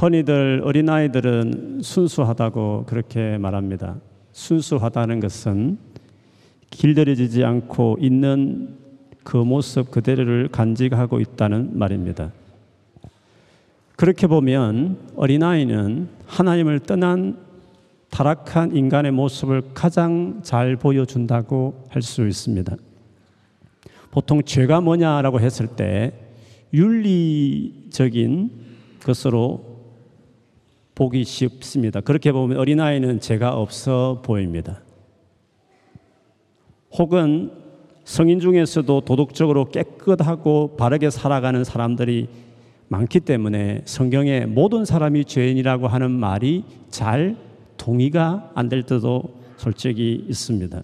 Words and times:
흔히들 0.00 0.62
어린아이들은 0.64 1.82
순수하다고 1.82 2.84
그렇게 2.86 3.36
말합니다. 3.36 3.96
순수하다는 4.32 5.20
것은 5.20 5.76
길들여지지 6.70 7.44
않고 7.44 7.98
있는 8.00 8.78
그 9.24 9.36
모습 9.36 9.90
그대로를 9.90 10.48
간직하고 10.48 11.20
있다는 11.20 11.78
말입니다. 11.78 12.32
그렇게 13.96 14.26
보면 14.26 14.96
어린아이는 15.16 16.08
하나님을 16.26 16.80
떠난 16.80 17.36
타락한 18.08 18.74
인간의 18.74 19.12
모습을 19.12 19.74
가장 19.74 20.40
잘 20.42 20.76
보여준다고 20.76 21.84
할 21.90 22.00
수 22.00 22.26
있습니다. 22.26 22.74
보통 24.10 24.42
죄가 24.42 24.80
뭐냐라고 24.80 25.40
했을 25.40 25.66
때 25.66 26.14
윤리적인 26.72 28.50
것으로 29.04 29.69
보기 31.00 31.24
쉽습니다. 31.24 32.02
그렇게 32.02 32.30
보면 32.30 32.58
어린아이는 32.58 33.20
죄가 33.20 33.56
없어 33.56 34.20
보입니다. 34.22 34.82
혹은 36.92 37.52
성인 38.04 38.38
중에서도 38.38 39.00
도덕적으로 39.00 39.70
깨끗하고 39.70 40.76
바르게 40.76 41.08
살아가는 41.08 41.64
사람들이 41.64 42.28
많기 42.88 43.20
때문에 43.20 43.80
성경에 43.86 44.44
모든 44.44 44.84
사람이 44.84 45.24
죄인이라고 45.24 45.88
하는 45.88 46.10
말이 46.10 46.64
잘 46.90 47.38
동의가 47.78 48.50
안 48.54 48.68
될 48.68 48.82
때도 48.82 49.22
솔직히 49.56 50.26
있습니다. 50.28 50.82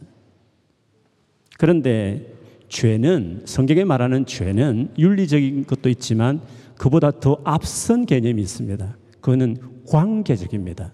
그런데 1.59 2.33
죄는 2.71 3.43
성경에 3.45 3.85
말하는 3.85 4.25
죄는 4.25 4.95
윤리적인 4.97 5.67
것도 5.67 5.91
있지만 5.91 6.41
그보다 6.79 7.11
더 7.11 7.39
앞선 7.45 8.07
개념이 8.07 8.41
있습니다. 8.41 8.97
그거는 9.21 9.76
관계적입니다. 9.89 10.93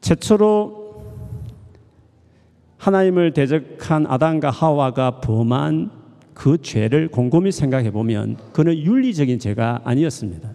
최초로 0.00 0.80
하나님을 2.78 3.32
대적한 3.32 4.06
아담과 4.06 4.50
하와가 4.50 5.20
범한 5.20 5.90
그 6.32 6.56
죄를 6.62 7.08
곰곰이 7.08 7.52
생각해 7.52 7.90
보면 7.90 8.38
그는 8.52 8.76
윤리적인 8.78 9.38
죄가 9.38 9.82
아니었습니다. 9.84 10.54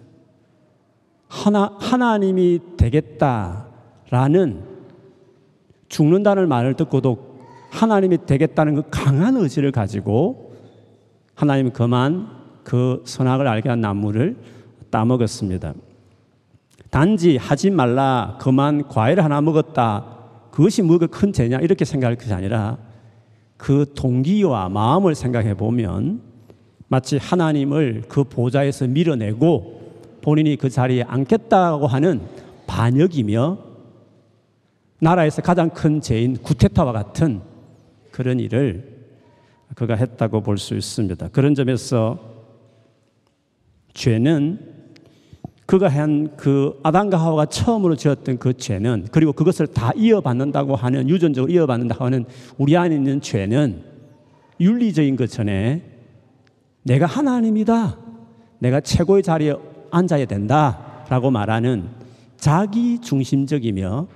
하나, 1.28 1.76
하나님이 1.78 2.60
되겠다라는 2.76 4.64
죽는다는 5.88 6.48
말을 6.48 6.74
듣고도 6.74 7.36
하나님이 7.70 8.26
되겠다는 8.26 8.74
그 8.74 8.82
강한 8.90 9.36
의지를 9.36 9.70
가지고 9.70 10.54
하나님 11.34 11.70
그만 11.70 12.28
그 12.64 13.02
선악을 13.04 13.46
알게 13.46 13.68
한 13.68 13.80
나무를 13.80 14.36
따먹었습니다. 14.96 15.74
단지 16.90 17.36
하지 17.36 17.70
말라 17.70 18.38
그만 18.40 18.88
과일 18.88 19.20
하나 19.20 19.42
먹었다 19.42 20.06
그것이 20.50 20.80
뭐가 20.80 21.06
큰 21.08 21.32
죄냐 21.32 21.58
이렇게 21.58 21.84
생각할 21.84 22.16
것이 22.16 22.32
아니라 22.32 22.78
그 23.58 23.92
동기와 23.94 24.70
마음을 24.70 25.14
생각해 25.14 25.54
보면 25.54 26.22
마치 26.88 27.18
하나님을 27.18 28.04
그 28.08 28.24
보좌에서 28.24 28.86
밀어내고 28.86 30.20
본인이 30.22 30.56
그 30.56 30.70
자리에 30.70 31.02
앉겠다고 31.02 31.86
하는 31.86 32.22
반역이며 32.66 33.58
나라에서 35.00 35.42
가장 35.42 35.68
큰 35.70 36.00
죄인 36.00 36.38
구테타와 36.38 36.92
같은 36.92 37.42
그런 38.12 38.40
일을 38.40 38.96
그가 39.74 39.94
했다고 39.94 40.40
볼 40.40 40.56
수 40.56 40.74
있습니다. 40.74 41.28
그런 41.28 41.54
점에서 41.54 42.18
죄는 43.92 44.75
그가 45.66 45.88
한 45.88 46.36
그 46.36 46.78
아담과 46.82 47.18
하와가 47.18 47.46
처음으로 47.46 47.96
지었던 47.96 48.38
그 48.38 48.54
죄는 48.54 49.08
그리고 49.10 49.32
그것을 49.32 49.66
다 49.66 49.90
이어받는다고 49.96 50.76
하는 50.76 51.08
유전적으로 51.08 51.52
이어받는다고 51.52 52.04
하는 52.04 52.24
우리 52.56 52.76
안에 52.76 52.94
있는 52.94 53.20
죄는 53.20 53.82
윤리적인 54.60 55.16
것 55.16 55.28
전에 55.28 55.82
내가 56.84 57.06
하나님이다. 57.06 57.98
내가 58.60 58.80
최고의 58.80 59.22
자리에 59.22 59.54
앉아야 59.90 60.24
된다 60.26 61.04
라고 61.08 61.30
말하는 61.30 61.88
자기 62.36 63.00
중심적이며 63.00 64.06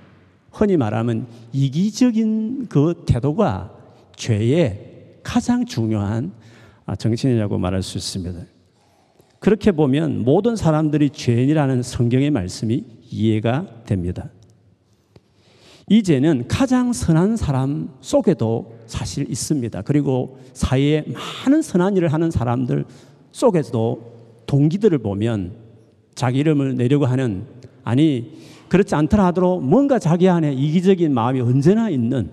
흔히 0.51 0.77
말하면 0.77 1.27
이기적인 1.51 2.67
그 2.69 3.03
태도가 3.05 3.71
죄의 4.15 5.19
가장 5.23 5.65
중요한 5.65 6.31
정신이라고 6.97 7.57
말할 7.57 7.83
수 7.83 7.97
있습니다. 7.97 8.50
그렇게 9.41 9.71
보면 9.71 10.23
모든 10.23 10.55
사람들이 10.55 11.09
죄인이라는 11.09 11.81
성경의 11.81 12.29
말씀이 12.29 12.85
이해가 13.09 13.65
됩니다. 13.87 14.29
이 15.89 16.03
죄는 16.03 16.47
가장 16.47 16.93
선한 16.93 17.37
사람 17.37 17.89
속에도 18.01 18.77
사실 18.85 19.27
있습니다. 19.29 19.81
그리고 19.81 20.37
사회에 20.53 21.05
많은 21.47 21.63
선한 21.63 21.97
일을 21.97 22.13
하는 22.13 22.29
사람들 22.29 22.85
속에서도 23.31 24.43
동기들을 24.45 24.99
보면 24.99 25.53
자기 26.13 26.37
이름을 26.37 26.75
내려고 26.75 27.07
하는 27.07 27.45
아니 27.83 28.37
그렇지 28.69 28.93
않더라 28.93 29.25
하더라도 29.27 29.59
뭔가 29.59 29.97
자기 29.97 30.29
안에 30.29 30.53
이기적인 30.53 31.11
마음이 31.11 31.41
언제나 31.41 31.89
있는 31.89 32.29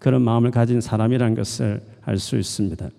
그런 0.00 0.22
마음을 0.22 0.50
가진 0.50 0.80
사람이라는 0.80 1.36
것을 1.36 1.80
알 2.04 2.18
수 2.18 2.36
있습니다. 2.36 2.90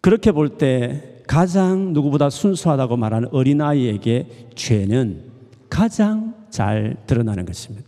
그렇게 0.00 0.32
볼 0.32 0.58
때 0.58 1.18
가장 1.26 1.92
누구보다 1.92 2.30
순수하다고 2.30 2.96
말하는 2.96 3.28
어린아이에게 3.32 4.48
죄는 4.54 5.24
가장 5.68 6.34
잘 6.48 6.96
드러나는 7.06 7.44
것입니다. 7.44 7.86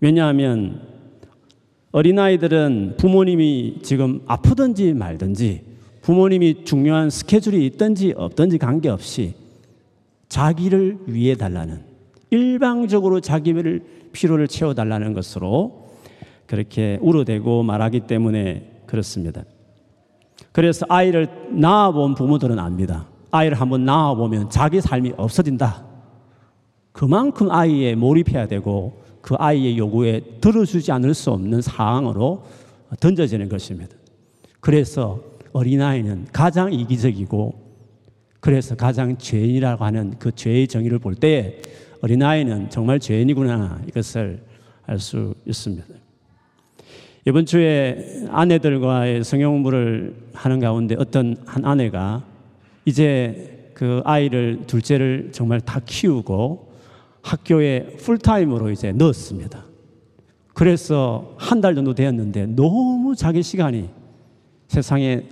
왜냐하면 0.00 0.82
어린아이들은 1.92 2.94
부모님이 2.98 3.78
지금 3.82 4.20
아프든지 4.26 4.94
말든지 4.94 5.62
부모님이 6.00 6.64
중요한 6.64 7.08
스케줄이 7.08 7.64
있든지 7.66 8.14
없든지 8.16 8.58
관계없이 8.58 9.34
자기를 10.28 10.98
위해 11.06 11.36
달라는 11.36 11.82
일방적으로 12.30 13.20
자기를 13.20 13.84
필요를 14.10 14.48
채워 14.48 14.74
달라는 14.74 15.12
것으로 15.12 15.90
그렇게 16.46 16.98
울어대고 17.00 17.62
말하기 17.62 18.00
때문에 18.00 18.82
그렇습니다. 18.86 19.44
그래서 20.52 20.86
아이를 20.88 21.28
낳아본 21.50 22.14
부모들은 22.14 22.58
압니다. 22.58 23.06
아이를 23.30 23.58
한번 23.60 23.84
낳아보면 23.84 24.50
자기 24.50 24.80
삶이 24.80 25.14
없어진다. 25.16 25.84
그만큼 26.92 27.50
아이에 27.50 27.94
몰입해야 27.94 28.46
되고 28.46 29.02
그 29.22 29.34
아이의 29.38 29.78
요구에 29.78 30.20
들어주지 30.40 30.92
않을 30.92 31.14
수 31.14 31.30
없는 31.30 31.62
상황으로 31.62 32.44
던져지는 33.00 33.48
것입니다. 33.48 33.96
그래서 34.60 35.20
어린아이는 35.52 36.26
가장 36.32 36.72
이기적이고 36.72 37.54
그래서 38.40 38.74
가장 38.74 39.16
죄인이라고 39.16 39.84
하는 39.84 40.14
그 40.18 40.32
죄의 40.32 40.68
정의를 40.68 40.98
볼 40.98 41.14
때 41.14 41.62
어린아이는 42.02 42.68
정말 42.68 42.98
죄인이구나 42.98 43.82
이것을 43.88 44.42
알 44.86 44.98
수 44.98 45.34
있습니다. 45.46 45.84
이번 47.24 47.46
주에 47.46 48.26
아내들과의 48.30 49.22
공부를 49.22 50.14
하는 50.34 50.58
가운데 50.58 50.96
어떤 50.98 51.36
한 51.46 51.64
아내가 51.64 52.24
이제 52.84 53.70
그 53.74 54.02
아이를 54.04 54.62
둘째를 54.66 55.30
정말 55.32 55.60
다 55.60 55.80
키우고 55.84 56.72
학교에 57.22 57.94
풀타임으로 57.98 58.70
이제 58.70 58.92
넣었습니다. 58.92 59.64
그래서 60.54 61.34
한 61.38 61.60
달 61.60 61.74
정도 61.76 61.94
되었는데 61.94 62.46
너무 62.46 63.14
자기 63.14 63.42
시간이 63.42 63.88
세상에 64.66 65.22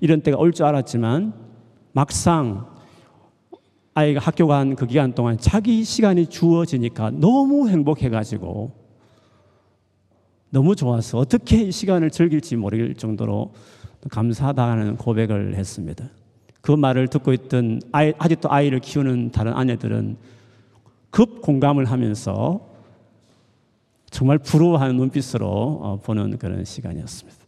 이런 0.00 0.20
때가 0.20 0.36
올 0.38 0.52
줄 0.52 0.66
알았지만 0.66 1.32
막상 1.92 2.66
아이가 3.94 4.20
학교 4.20 4.46
간 4.46 4.76
그 4.76 4.86
기간 4.86 5.14
동안 5.14 5.38
자기 5.38 5.82
시간이 5.82 6.26
주어지니까 6.26 7.10
너무 7.12 7.68
행복해가지고 7.70 8.87
너무 10.50 10.74
좋아서 10.74 11.18
어떻게 11.18 11.62
이 11.62 11.72
시간을 11.72 12.10
즐길지 12.10 12.56
모를 12.56 12.94
정도로 12.94 13.52
감사하다는 14.10 14.96
고백을 14.96 15.54
했습니다. 15.54 16.08
그 16.60 16.72
말을 16.72 17.08
듣고 17.08 17.32
있던 17.32 17.80
아이, 17.92 18.12
아직도 18.18 18.50
아이를 18.50 18.80
키우는 18.80 19.30
다른 19.30 19.52
아내들은 19.52 20.16
급 21.10 21.42
공감을 21.42 21.86
하면서 21.86 22.68
정말 24.10 24.38
부러워하는 24.38 24.96
눈빛으로 24.96 25.46
어, 25.48 26.00
보는 26.02 26.38
그런 26.38 26.64
시간이었습니다. 26.64 27.38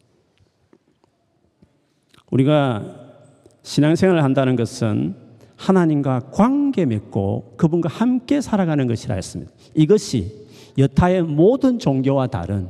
우리가 2.31 2.85
신앙생활을 3.62 4.23
한다는 4.23 4.56
것은 4.56 5.17
하나님과 5.56 6.31
관계 6.32 6.87
맺고 6.87 7.55
그분과 7.56 7.88
함께 7.88 8.41
살아가는 8.41 8.87
것이라 8.87 9.14
했습니다. 9.14 9.52
이것이 9.75 10.47
여타의 10.79 11.23
모든 11.23 11.79
종교와 11.79 12.29
다른 12.29 12.69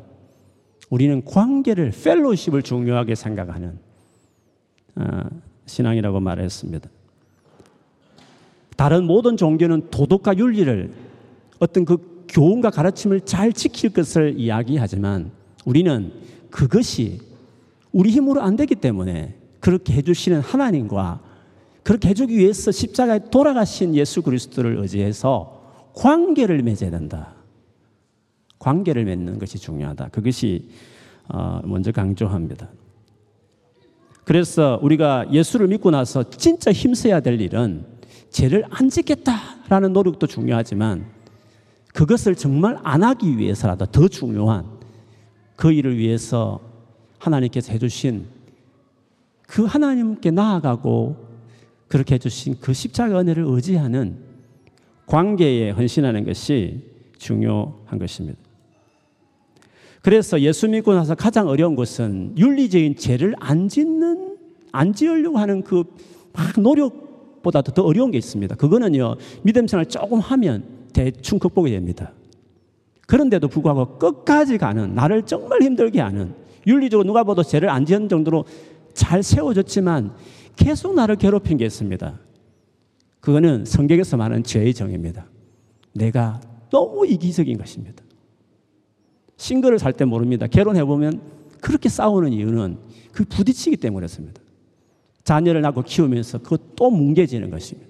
우리는 0.91 1.25
관계를 1.25 1.93
펠로십을 1.93 2.63
중요하게 2.63 3.15
생각하는 3.15 3.79
어, 4.97 5.23
신앙이라고 5.67 6.21
말했습니다. 6.21 6.91
다른 8.77 9.05
모든 9.05 9.37
종교는 9.37 9.91
도덕과 9.91 10.37
윤리를 10.37 10.91
어떤 11.61 11.85
그 11.85 12.25
교훈과 12.29 12.71
가르침을 12.71 13.23
잘 13.23 13.53
지킬 13.53 13.91
것을 13.91 14.39
이야기하지만 14.39 15.31
우리는 15.65 16.13
그것이 16.51 17.21
우리 17.93 18.11
힘으로 18.11 18.41
안 18.41 18.57
되기 18.57 18.75
때문에 18.75 19.35
그렇게 19.61 19.93
해주시는 19.95 20.41
하나님과 20.41 21.21
그렇게 21.83 22.09
해주기 22.09 22.37
위해서 22.37 22.71
십자가에 22.71 23.31
돌아가신 23.31 23.95
예수 23.95 24.23
그리스도를 24.23 24.79
의지해서 24.79 25.61
관계를 25.95 26.63
맺어야 26.63 26.91
된다. 26.91 27.35
관계를 28.61 29.05
맺는 29.05 29.41
것이 29.41 29.59
중요하다. 29.59 30.11
그것이 30.11 30.69
어, 31.29 31.61
먼저 31.65 31.91
강조합니다. 31.91 32.69
그래서 34.25 34.79
우리가 34.83 35.27
예수를 35.33 35.67
믿고 35.67 35.91
나서 35.91 36.23
진짜 36.31 36.71
힘써야 36.71 37.19
될 37.21 37.41
일은 37.41 37.85
죄를 38.31 38.65
안 38.71 38.89
짓겠다라는 38.89 39.93
노력도 39.93 40.29
중요하지만 40.29 41.07
그것을 41.93 42.37
정말 42.37 42.79
안 42.85 43.03
하기 43.03 43.39
위해서라도 43.39 43.87
더 43.87 44.07
중요한 44.07 44.67
그 45.57 45.73
일을 45.73 45.97
위해서 45.97 46.61
하나님께서 47.19 47.73
해주신 47.73 48.27
그 49.49 49.65
하나님께 49.65 50.31
나아가고 50.31 51.29
그렇게 51.89 52.15
해주신 52.15 52.59
그 52.61 52.73
십자가 52.73 53.19
은혜를 53.21 53.45
의지하는 53.47 54.19
관계에 55.07 55.71
헌신하는 55.71 56.25
것이 56.25 56.85
중요한 57.19 57.99
것입니다. 57.99 58.39
그래서 60.03 60.41
예수 60.41 60.69
믿고 60.69 60.95
나서 60.95 61.15
가장 61.15 61.49
어려운 61.49 61.77
것은 61.77 62.35
윤리적인 62.39 62.97
죄를 62.97 63.35
안 63.39 63.69
짓는, 63.69 64.37
안 64.73 64.93
지으려고 64.93 65.39
하는 65.39 65.63
그 65.63 65.85
막 66.33 66.61
노력보다도 66.61 67.73
더 67.73 67.83
어려운 67.83 68.11
게 68.11 68.19
있습니다. 68.19 68.55
그거는요, 68.57 69.17
믿음 69.43 69.67
생활 69.67 69.87
조금 69.87 70.21
하면 70.21 70.65
대충 70.93 71.39
극복이 71.39 71.71
됩니다. 71.71 72.13
그런데도 73.07 73.49
불구하고 73.49 73.99
끝까지 73.99 74.59
가는, 74.59 74.95
나를 74.95 75.23
정말 75.23 75.63
힘들게 75.63 76.01
하는, 76.01 76.35
윤리적으로 76.67 77.07
누가 77.07 77.25
봐도 77.25 77.43
죄를 77.43 77.69
안 77.69 77.85
지은 77.85 78.09
정도로 78.09 78.45
잘 78.95 79.23
세워졌지만 79.23 80.15
계속 80.57 80.95
나를 80.95 81.17
괴롭힌 81.17 81.57
게 81.57 81.65
있습니다. 81.65 82.19
그거는 83.21 83.65
성경에서 83.65 84.17
말하는 84.17 84.45
죄의 84.45 84.75
정입니다. 84.75 85.27
내가 85.93 86.41
너무 86.71 87.07
이기적인 87.07 87.59
것입니다. 87.59 88.05
싱글을 89.41 89.79
살 89.79 89.95
때 89.95 90.05
모릅니다. 90.05 90.47
결혼해보면 90.47 91.21
그렇게 91.63 91.89
싸우는 91.89 92.33
이유는 92.33 92.77
그 93.13 93.25
부딪히기 93.25 93.79
때문이었습니다. 93.79 94.41
자녀를 95.25 95.63
낳고 95.63 95.83
키우면서 95.83 96.39
그것 96.39 96.77
또 96.77 96.91
뭉개지는 96.91 97.51
것입니다. 97.51 97.89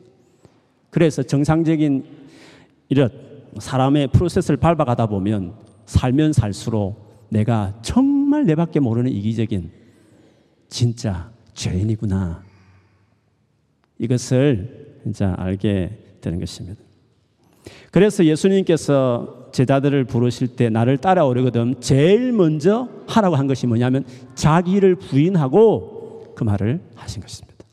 그래서 0.91 1.25
정상적인 1.25 2.05
이런 2.89 3.11
사람의 3.59 4.09
프로세스를 4.13 4.59
밟아가다 4.59 5.07
보면 5.07 5.55
살면 5.87 6.33
살수록 6.35 7.27
내가 7.31 7.75
정말 7.83 8.47
내밖에 8.47 8.79
모르는 8.79 9.11
이기적인 9.11 9.73
진짜 10.69 11.33
죄인이구나. 11.55 12.45
이것을 13.99 15.01
이제 15.07 15.25
알게 15.25 16.19
되는 16.21 16.39
것입니다. 16.39 16.81
그래서 17.91 18.25
예수님께서 18.25 19.51
제자들을 19.53 20.05
부르실 20.05 20.49
때 20.49 20.71
나를 20.71 20.99
따라오려거든 20.99 21.77
제일 21.81 22.33
먼저 22.33 22.89
하라고 23.07 23.37
한 23.37 23.47
것이 23.47 23.67
뭐냐면 23.67 24.05
자기를 24.35 24.97
부인하고 24.97 26.35
그 26.37 26.45
말을 26.45 26.81
하신 26.95 27.23
것입니다. 27.23 27.65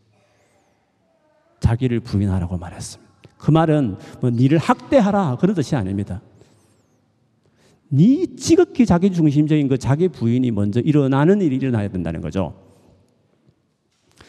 자기를 1.60 2.00
부인하라고 2.00 2.58
말했습니다. 2.58 3.08
그 3.38 3.52
말은 3.52 3.98
뭐 4.20 4.30
니를 4.30 4.58
학대하라 4.58 5.38
그런 5.40 5.56
뜻이 5.56 5.76
아닙니다. 5.76 6.22
니 7.92 8.36
지극히 8.36 8.86
자기 8.86 9.12
중심적인 9.12 9.68
그 9.68 9.78
자기 9.78 10.10
부인이 10.10 10.52
먼저 10.52 10.82
일어나는 10.82 11.42
일이 11.42 11.56
일어나야 11.56 11.88
된다는 11.90 12.22
거죠. 12.22 12.54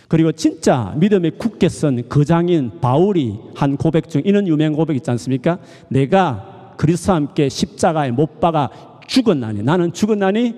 그리고 0.09 0.33
진짜 0.33 0.95
믿음에 0.97 1.31
굳게 1.31 1.69
선 1.69 2.09
거장인 2.09 2.81
바울이 2.81 3.39
한 3.55 3.77
고백 3.77 4.09
중 4.09 4.23
이는 4.25 4.49
유명 4.49 4.73
고백 4.73 4.97
있지 4.97 5.11
않습니까? 5.11 5.59
내가 5.89 6.75
그리스도와 6.79 7.17
함께 7.17 7.51
십자가에 7.51 8.11
못 8.11 8.41
박아 8.41 8.71
죽었나니 9.07 9.63
나는 9.63 9.93
죽었나니 9.93 10.55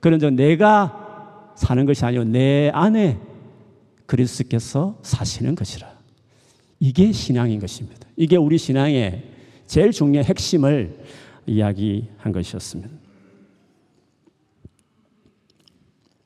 그런저 0.00 0.30
내가 0.30 1.52
사는 1.56 1.84
것이 1.86 2.04
아니고 2.04 2.24
내 2.24 2.70
안에 2.72 3.18
그리스도께서 4.06 4.98
사시는 5.02 5.54
것이라. 5.54 5.90
이게 6.80 7.12
신앙인 7.12 7.60
것입니다. 7.60 8.06
이게 8.16 8.36
우리 8.36 8.58
신앙의 8.58 9.22
제일 9.66 9.90
중요한 9.92 10.24
핵심을 10.24 11.04
이야기한 11.46 12.32
것이었습니다. 12.32 12.90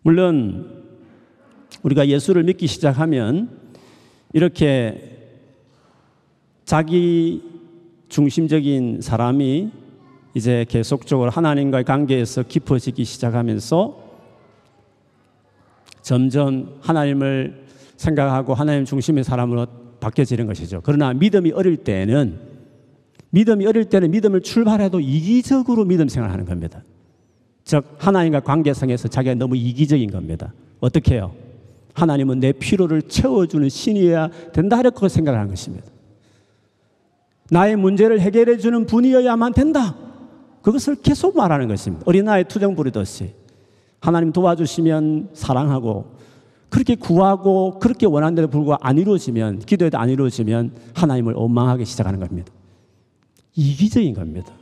물론 0.02 0.75
우리가 1.86 2.08
예수를 2.08 2.42
믿기 2.42 2.66
시작하면 2.66 3.48
이렇게 4.32 5.18
자기 6.64 7.42
중심적인 8.08 9.00
사람이 9.00 9.70
이제 10.34 10.66
계속적으로 10.68 11.30
하나님과의 11.30 11.84
관계에서 11.84 12.42
깊어지기 12.42 13.04
시작하면서 13.04 14.04
점점 16.02 16.76
하나님을 16.80 17.66
생각하고 17.96 18.54
하나님 18.54 18.84
중심의 18.84 19.22
사람으로 19.22 19.66
바뀌어지는 20.00 20.46
것이죠. 20.46 20.80
그러나 20.82 21.12
믿음이 21.12 21.52
어릴 21.52 21.76
때는 21.76 22.38
믿음이 23.30 23.64
어릴 23.64 23.84
때는 23.84 24.10
믿음을 24.10 24.40
출발해도 24.40 24.98
이기적으로 24.98 25.84
믿음 25.84 26.08
생활하는 26.08 26.46
겁니다. 26.46 26.82
즉 27.64 27.94
하나님과 27.98 28.40
관계성에서 28.40 29.06
자기가 29.06 29.36
너무 29.36 29.56
이기적인 29.56 30.10
겁니다. 30.10 30.52
어떻게 30.80 31.14
해요? 31.14 31.45
하나님은 31.96 32.40
내 32.40 32.52
필요를 32.52 33.02
채워주는 33.02 33.68
신이어야 33.68 34.28
된다 34.52 34.78
이렇게 34.78 35.08
생각하는 35.08 35.48
것입니다. 35.48 35.86
나의 37.50 37.76
문제를 37.76 38.20
해결해 38.20 38.58
주는 38.58 38.86
분이어야만 38.86 39.54
된다. 39.54 39.96
그것을 40.62 40.96
계속 40.96 41.36
말하는 41.36 41.68
것입니다. 41.68 42.04
어린아이 42.06 42.44
투정 42.44 42.74
부리듯이 42.74 43.32
하나님 44.00 44.32
도와주시면 44.32 45.30
사랑하고 45.32 46.16
그렇게 46.68 46.96
구하고 46.96 47.78
그렇게 47.78 48.04
원하는데도 48.06 48.48
불구하고 48.48 48.84
안 48.84 48.98
이루어지면 48.98 49.60
기도해도 49.60 49.98
안 49.98 50.10
이루어지면 50.10 50.72
하나님을 50.94 51.34
원망하기 51.34 51.84
시작하는 51.84 52.20
겁니다. 52.20 52.52
이기적인 53.54 54.12
겁니다. 54.14 54.52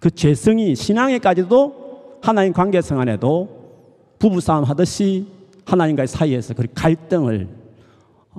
그 0.00 0.10
죄성이 0.10 0.74
신앙에까지도 0.74 2.18
하나님 2.20 2.52
관계성 2.52 3.00
안에도 3.00 3.62
부부싸움 4.18 4.64
하듯이 4.64 5.26
하나님과의 5.64 6.08
사이에서 6.08 6.54
그 6.54 6.66
갈등을 6.74 7.48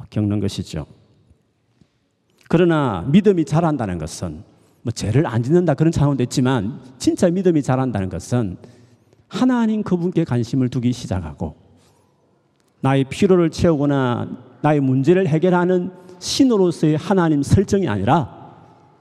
겪는 0.09 0.39
것이죠. 0.39 0.85
그러나 2.49 3.05
믿음이 3.09 3.45
자란다는 3.45 3.97
것은 3.97 4.43
뭐 4.83 4.91
죄를 4.91 5.25
안 5.25 5.41
짓는다 5.41 5.73
그런 5.73 5.91
차원도 5.91 6.23
있지만 6.23 6.79
진짜 6.97 7.29
믿음이 7.29 7.63
자란다는 7.63 8.09
것은 8.09 8.57
하나님 9.27 9.81
그분께 9.81 10.23
관심을 10.23 10.69
두기 10.69 10.91
시작하고 10.91 11.55
나의 12.81 13.05
필요를 13.05 13.49
채우거나 13.49 14.29
나의 14.61 14.81
문제를 14.81 15.27
해결하는 15.27 15.91
신으로서의 16.19 16.97
하나님 16.97 17.41
설정이 17.41 17.87
아니라 17.87 18.43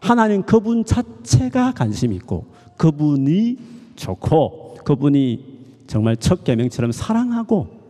하나님 0.01 0.43
그분 0.43 0.85
자체가 0.85 1.73
관심 1.73 2.13
있고 2.13 2.47
그분이 2.77 3.59
좋고 3.97 4.77
그분이 4.85 5.85
정말 5.87 6.17
첫 6.17 6.45
계명처럼 6.45 6.93
사랑하고 6.93 7.82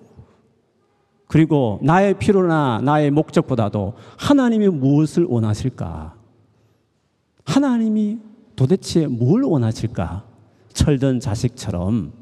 그리고 1.32 1.78
나의 1.80 2.12
필요나 2.18 2.82
나의 2.84 3.10
목적보다도 3.10 3.94
하나님이 4.18 4.68
무엇을 4.68 5.24
원하실까? 5.24 6.14
하나님이 7.46 8.18
도대체 8.54 9.06
뭘 9.06 9.42
원하실까? 9.42 10.24
철든 10.74 11.20
자식처럼 11.20 12.12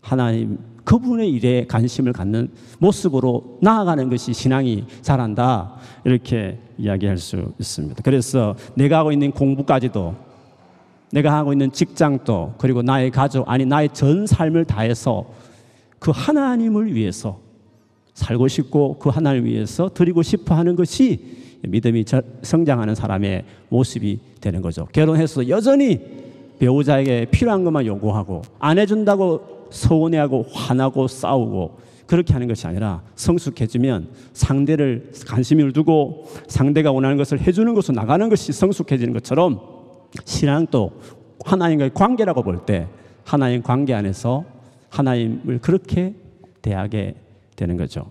하나님 0.00 0.60
그분의 0.84 1.32
일에 1.32 1.66
관심을 1.66 2.12
갖는 2.12 2.52
모습으로 2.78 3.58
나아가는 3.60 4.08
것이 4.08 4.32
신앙이 4.32 4.84
잘한다. 5.02 5.74
이렇게 6.04 6.60
이야기할 6.78 7.18
수 7.18 7.52
있습니다. 7.58 8.02
그래서 8.04 8.54
내가 8.76 8.98
하고 8.98 9.10
있는 9.10 9.32
공부까지도 9.32 10.14
내가 11.10 11.36
하고 11.36 11.52
있는 11.52 11.72
직장도 11.72 12.54
그리고 12.56 12.82
나의 12.82 13.10
가족 13.10 13.50
아니 13.50 13.66
나의 13.66 13.88
전 13.92 14.28
삶을 14.28 14.64
다해서 14.66 15.26
그 15.98 16.12
하나님을 16.14 16.94
위해서 16.94 17.49
살고 18.20 18.48
싶고 18.48 18.98
그 18.98 19.08
하나님을 19.08 19.48
위해서 19.50 19.88
드리고 19.92 20.22
싶어 20.22 20.54
하는 20.54 20.76
것이 20.76 21.38
믿음이 21.62 22.04
성장하는 22.42 22.94
사람의 22.94 23.44
모습이 23.68 24.18
되는 24.40 24.60
거죠. 24.62 24.86
결혼해서 24.92 25.48
여전히 25.48 26.00
배우자에게 26.58 27.26
필요한 27.30 27.64
것만 27.64 27.86
요구하고 27.86 28.42
안 28.58 28.78
해준다고 28.78 29.68
서운해하고 29.70 30.46
화나고 30.52 31.08
싸우고 31.08 31.78
그렇게 32.06 32.32
하는 32.32 32.48
것이 32.48 32.66
아니라 32.66 33.02
성숙해지면 33.14 34.08
상대를 34.32 35.12
관심을 35.26 35.72
두고 35.72 36.26
상대가 36.48 36.92
원하는 36.92 37.16
것을 37.16 37.40
해주는 37.40 37.72
것으로 37.74 37.94
나가는 37.94 38.28
것이 38.28 38.52
성숙해지는 38.52 39.12
것처럼 39.14 39.60
신앙도 40.24 40.90
하나님과의 41.44 41.94
관계라고 41.94 42.42
볼 42.42 42.66
때 42.66 42.86
하나님 43.24 43.62
관계 43.62 43.94
안에서 43.94 44.44
하나님을 44.90 45.60
그렇게 45.60 46.14
대하게 46.62 47.14
되는 47.60 47.76
거죠. 47.76 48.10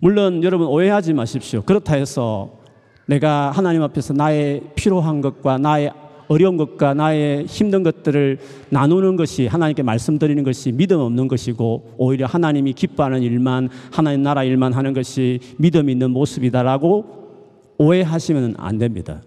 물론 0.00 0.42
여러분 0.42 0.66
오해하지 0.66 1.14
마십시오. 1.14 1.62
그렇다 1.62 1.94
해서 1.94 2.58
내가 3.06 3.52
하나님 3.52 3.82
앞에서 3.82 4.12
나의 4.12 4.62
필요한 4.74 5.20
것과 5.20 5.58
나의 5.58 5.92
어려운 6.28 6.56
것과 6.56 6.94
나의 6.94 7.46
힘든 7.46 7.84
것들을 7.84 8.40
나누는 8.70 9.14
것이 9.14 9.46
하나님께 9.46 9.84
말씀드리는 9.84 10.42
것이 10.42 10.72
믿음 10.72 10.98
없는 10.98 11.28
것이고 11.28 11.94
오히려 11.98 12.26
하나님이 12.26 12.72
기뻐하는 12.72 13.22
일만 13.22 13.68
하나님 13.92 14.24
나라 14.24 14.42
일만 14.42 14.72
하는 14.72 14.92
것이 14.92 15.38
믿음 15.56 15.88
있는 15.88 16.10
모습이다라고 16.10 17.04
오해하시면 17.78 18.56
안 18.58 18.78
됩니다. 18.78 19.22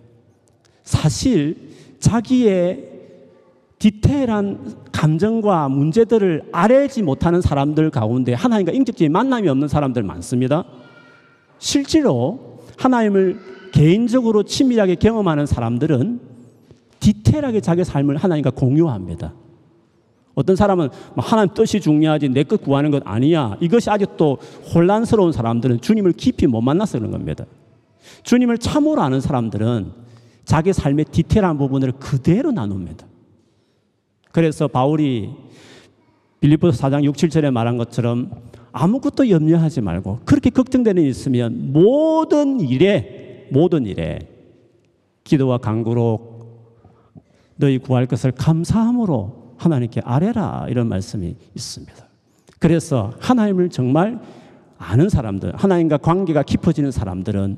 사실 0.83 1.55
자기의 1.99 2.89
디테일한 3.79 4.75
감정과 4.99 5.69
문제들을 5.69 6.49
알지 6.51 7.03
못하는 7.03 7.39
사람들 7.39 7.89
가운데 7.89 8.33
하나님과 8.33 8.73
인격적인 8.73 9.09
만남이 9.13 9.47
없는 9.47 9.69
사람들 9.69 10.03
많습니다. 10.03 10.65
실제로 11.57 12.59
하나님을 12.77 13.39
개인적으로 13.71 14.43
친밀하게 14.43 14.95
경험하는 14.95 15.45
사람들은 15.45 16.19
디테일하게 16.99 17.61
자기 17.61 17.85
삶을 17.85 18.17
하나님과 18.17 18.49
공유합니다. 18.51 19.33
어떤 20.35 20.57
사람은 20.57 20.89
뭐 21.15 21.23
하나님 21.23 21.53
뜻이 21.53 21.79
중요하지 21.79 22.27
내 22.29 22.43
것 22.43 22.61
구하는 22.61 22.91
것 22.91 23.01
아니야. 23.05 23.55
이것이 23.61 23.89
아직도 23.89 24.37
혼란스러운 24.75 25.31
사람들은 25.31 25.79
주님을 25.79 26.11
깊이 26.11 26.45
못 26.45 26.59
만나서 26.59 26.97
그런 26.99 27.11
겁니다. 27.11 27.45
주님을 28.23 28.57
참으로 28.57 29.01
아는 29.01 29.21
사람들은 29.21 29.93
자기 30.43 30.73
삶의 30.73 31.05
디테일한 31.05 31.57
부분을 31.57 31.93
그대로 31.93 32.51
나눕니다. 32.51 33.08
그래서 34.39 34.69
바울이 34.69 35.31
빌립보서 36.39 36.87
4장 36.87 37.03
6, 37.03 37.13
7절에 37.13 37.51
말한 37.51 37.75
것처럼 37.75 38.31
아무것도 38.71 39.29
염려하지 39.29 39.81
말고 39.81 40.19
그렇게 40.23 40.49
걱정되는 40.49 41.03
일 41.03 41.09
있으면 41.09 41.73
모든 41.73 42.61
일에 42.61 43.49
모든 43.51 43.85
일에 43.85 44.19
기도와 45.25 45.57
간구로 45.57 46.39
너희 47.57 47.79
구할 47.79 48.05
것을 48.05 48.31
감사함으로 48.31 49.55
하나님께 49.57 50.03
아뢰라 50.05 50.67
이런 50.69 50.87
말씀이 50.87 51.35
있습니다. 51.53 52.07
그래서 52.59 53.11
하나님을 53.19 53.69
정말 53.69 54.21
아는 54.77 55.09
사람들, 55.09 55.53
하나님과 55.53 55.97
관계가 55.97 56.43
깊어지는 56.43 56.91
사람들은 56.91 57.57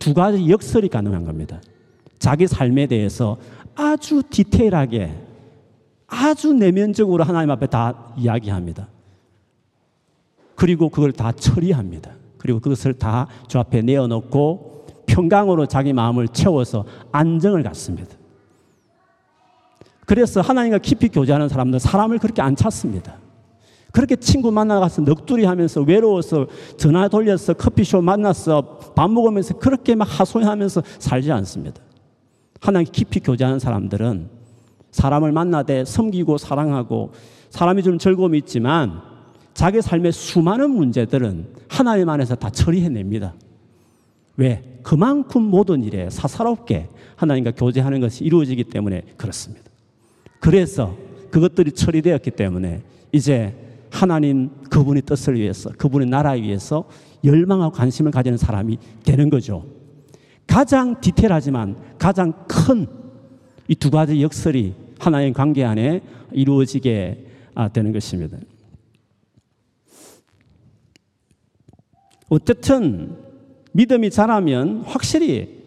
두 0.00 0.12
가지 0.12 0.50
역설이 0.50 0.88
가능한 0.88 1.24
겁니다. 1.24 1.60
자기 2.18 2.48
삶에 2.48 2.88
대해서 2.88 3.36
아주 3.76 4.24
디테일하게, 4.28 5.29
아주 6.10 6.52
내면적으로 6.52 7.24
하나님 7.24 7.50
앞에 7.50 7.66
다 7.68 8.12
이야기합니다. 8.16 8.88
그리고 10.56 10.90
그걸 10.90 11.12
다 11.12 11.32
처리합니다. 11.32 12.10
그리고 12.36 12.60
그것을 12.60 12.94
다 12.94 13.26
주 13.48 13.58
앞에 13.58 13.82
내어놓고 13.82 14.86
평강으로 15.06 15.66
자기 15.66 15.92
마음을 15.92 16.28
채워서 16.28 16.84
안정을 17.12 17.62
갖습니다. 17.62 18.16
그래서 20.06 20.40
하나님과 20.40 20.78
깊이 20.78 21.08
교제하는 21.08 21.48
사람들 21.48 21.78
사람을 21.80 22.18
그렇게 22.18 22.42
안 22.42 22.56
찾습니다. 22.56 23.16
그렇게 23.92 24.16
친구 24.16 24.52
만나가서 24.52 25.02
넋두리 25.02 25.44
하면서 25.44 25.80
외로워서 25.80 26.46
전화 26.76 27.08
돌려서 27.08 27.54
커피숍 27.54 28.02
만나서 28.02 28.92
밥 28.94 29.10
먹으면서 29.10 29.54
그렇게 29.58 29.94
막 29.94 30.04
하소연하면서 30.04 30.82
살지 30.98 31.32
않습니다. 31.32 31.80
하나님 32.60 32.90
깊이 32.92 33.20
교제하는 33.20 33.58
사람들은 33.58 34.39
사람을 34.92 35.32
만나되 35.32 35.84
섬기고 35.84 36.38
사랑하고 36.38 37.12
사람이 37.50 37.82
좀 37.82 37.98
즐거움이 37.98 38.38
있지만 38.38 39.00
자기 39.54 39.82
삶의 39.82 40.12
수많은 40.12 40.70
문제들은 40.70 41.46
하나님 41.68 42.08
안에서 42.08 42.34
다 42.34 42.50
처리해냅니다. 42.50 43.34
왜? 44.36 44.78
그만큼 44.82 45.42
모든 45.42 45.82
일에 45.84 46.08
사사롭게 46.08 46.88
하나님과 47.16 47.52
교제하는 47.52 48.00
것이 48.00 48.24
이루어지기 48.24 48.64
때문에 48.64 49.02
그렇습니다. 49.16 49.64
그래서 50.38 50.96
그것들이 51.30 51.72
처리되었기 51.72 52.30
때문에 52.30 52.82
이제 53.12 53.54
하나님 53.90 54.50
그분의 54.70 55.02
뜻을 55.02 55.34
위해서 55.34 55.70
그분의 55.76 56.08
나라 56.08 56.30
위해서 56.32 56.84
열망하고 57.24 57.72
관심을 57.72 58.12
가지는 58.12 58.38
사람이 58.38 58.78
되는 59.04 59.28
거죠. 59.28 59.66
가장 60.46 61.00
디테일하지만 61.00 61.76
가장 61.98 62.32
큰 62.48 63.00
이 63.70 63.76
두 63.76 63.88
가지 63.88 64.20
역설이 64.20 64.74
하나님 65.00 65.32
관계 65.32 65.64
안에 65.64 66.02
이루어지게 66.32 67.26
아, 67.54 67.68
되는 67.68 67.92
것입니다. 67.92 68.36
어쨌든 72.28 73.16
믿음이 73.72 74.10
자라면 74.10 74.82
확실히 74.82 75.60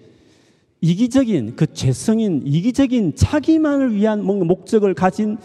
이기적인 0.82 1.56
그 1.56 1.74
죄성인 1.74 2.44
이기적인 2.46 3.16
자기만을 3.16 3.96
위한 3.96 4.24
뭔가 4.24 4.46
목적을 4.46 4.94
가진 4.94 5.38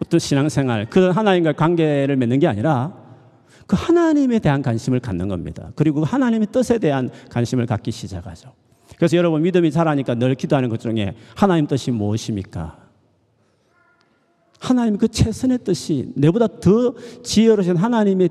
어떤 0.00 0.18
신앙생활, 0.18 0.88
그 0.90 1.10
하나님과 1.10 1.52
관계를 1.52 2.16
맺는 2.16 2.38
게 2.40 2.46
아니라 2.46 2.94
그 3.66 3.76
하나님에 3.78 4.38
대한 4.38 4.62
관심을 4.62 5.00
갖는 5.00 5.28
겁니다. 5.28 5.70
그리고 5.74 6.00
그 6.00 6.06
하나님의 6.06 6.48
뜻에 6.50 6.78
대한 6.78 7.10
관심을 7.30 7.66
갖기 7.66 7.90
시작하죠. 7.90 8.52
그래서 8.96 9.16
여러분 9.16 9.42
믿음이 9.42 9.70
자라니까 9.70 10.14
늘 10.14 10.34
기도하는 10.34 10.68
것 10.68 10.80
중에 10.80 11.14
하나님 11.34 11.66
뜻이 11.66 11.90
무엇입니까? 11.90 12.83
하나님 14.64 14.96
그 14.96 15.08
최선의 15.08 15.58
뜻이 15.62 16.10
내보다 16.14 16.46
더 16.46 16.94
지혜로우신 17.22 17.76
하나님의 17.76 18.30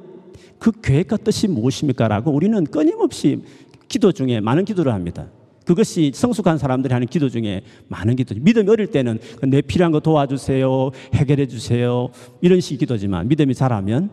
그 0.58 0.72
계획과 0.82 1.18
뜻이 1.18 1.48
무엇입니까? 1.48 2.08
라고 2.08 2.32
우리는 2.32 2.64
끊임없이 2.66 3.44
기도 3.88 4.12
중에 4.12 4.40
많은 4.40 4.66
기도를 4.66 4.94
합니다. 4.94 5.28
그것이 5.66 6.12
성숙한 6.14 6.58
사람들이 6.58 6.92
하는 6.92 7.08
기도 7.08 7.30
중에 7.30 7.62
많은 7.88 8.16
기도죠. 8.16 8.42
믿음이 8.42 8.70
어릴 8.70 8.88
때는 8.88 9.20
내 9.44 9.62
필요한 9.62 9.92
거 9.92 10.00
도와주세요. 10.00 10.90
해결해 11.14 11.48
주세요. 11.48 12.10
이런 12.42 12.60
식 12.60 12.78
기도지만 12.78 13.28
믿음이 13.28 13.54
자라면 13.54 14.10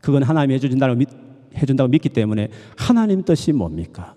그건 0.00 0.22
하나님이 0.22 0.54
해준다고, 0.54 0.94
믿, 0.94 1.08
해준다고 1.56 1.88
믿기 1.88 2.08
때문에 2.08 2.48
하나님 2.76 3.22
뜻이 3.22 3.52
뭡니까? 3.52 4.14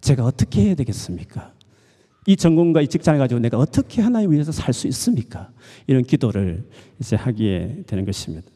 제가 0.00 0.24
어떻게 0.24 0.62
해야 0.62 0.74
되겠습니까? 0.74 1.52
이 2.28 2.36
전공과 2.36 2.82
이 2.82 2.88
직장을 2.88 3.18
가지고 3.18 3.40
내가 3.40 3.56
어떻게 3.56 4.02
하나님 4.02 4.32
위해서 4.32 4.52
살 4.52 4.74
수 4.74 4.86
있습니까? 4.88 5.48
이런 5.86 6.02
기도를 6.02 6.62
이제 7.00 7.16
하기에 7.16 7.84
되는 7.86 8.04
것입니다. 8.04 8.46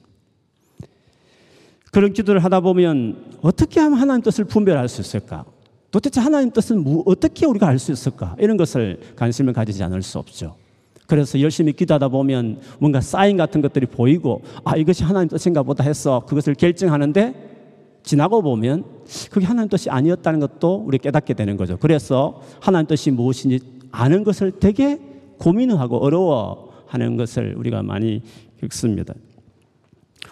그런 1.90 2.12
기도를 2.12 2.44
하다 2.44 2.60
보면 2.60 3.38
어떻게 3.40 3.80
하면 3.80 3.98
하나님 3.98 4.22
뜻을 4.22 4.44
분별할 4.44 4.90
수 4.90 5.00
있을까? 5.00 5.46
도대체 5.90 6.20
하나님 6.20 6.50
뜻은 6.50 6.84
뭐, 6.84 7.02
어떻게 7.06 7.46
우리가 7.46 7.66
알 7.66 7.78
수 7.78 7.92
있을까? 7.92 8.36
이런 8.38 8.58
것을 8.58 9.00
관심을 9.16 9.54
가지지 9.54 9.82
않을 9.82 10.02
수 10.02 10.18
없죠. 10.18 10.54
그래서 11.06 11.40
열심히 11.40 11.72
기도하다 11.72 12.08
보면 12.08 12.60
뭔가 12.78 13.00
사인 13.00 13.38
같은 13.38 13.62
것들이 13.62 13.86
보이고 13.86 14.42
아 14.64 14.76
이것이 14.76 15.02
하나님 15.02 15.30
뜻인가 15.30 15.62
보다 15.62 15.82
해서 15.82 16.22
그것을 16.26 16.54
결정하는데 16.54 17.51
지나고 18.02 18.42
보면 18.42 18.84
그게 19.30 19.46
하나님 19.46 19.68
뜻이 19.68 19.90
아니었다는 19.90 20.40
것도 20.40 20.84
우리 20.86 20.98
깨닫게 20.98 21.34
되는 21.34 21.56
거죠. 21.56 21.76
그래서 21.78 22.42
하나님 22.60 22.86
뜻이 22.86 23.10
무엇인지 23.10 23.60
아는 23.90 24.24
것을 24.24 24.52
되게 24.52 25.00
고민하고 25.38 25.98
어려워하는 25.98 27.16
것을 27.16 27.54
우리가 27.56 27.82
많이 27.82 28.22
겪습니다. 28.60 29.14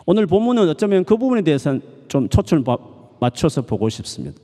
오늘 0.07 0.27
본문은 0.27 0.69
어쩌면 0.69 1.05
그 1.05 1.17
부분에 1.17 1.43
대해서는 1.43 1.83
좀 2.09 2.29
초점을 2.29 2.65
맞춰서 3.21 3.63
보고 3.63 3.89
싶습니다. 3.89 4.41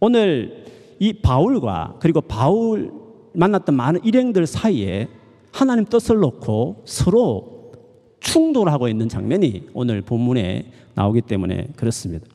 오늘 0.00 0.64
이 0.98 1.12
바울과 1.14 1.96
그리고 2.00 2.20
바울 2.20 2.92
만났던 3.32 3.74
많은 3.74 4.04
일행들 4.04 4.46
사이에 4.46 5.08
하나님 5.52 5.84
뜻을 5.84 6.18
놓고 6.18 6.82
서로 6.84 7.72
충돌하고 8.20 8.88
있는 8.88 9.08
장면이 9.08 9.68
오늘 9.72 10.02
본문에 10.02 10.72
나오기 10.94 11.22
때문에 11.22 11.68
그렇습니다. 11.76 12.26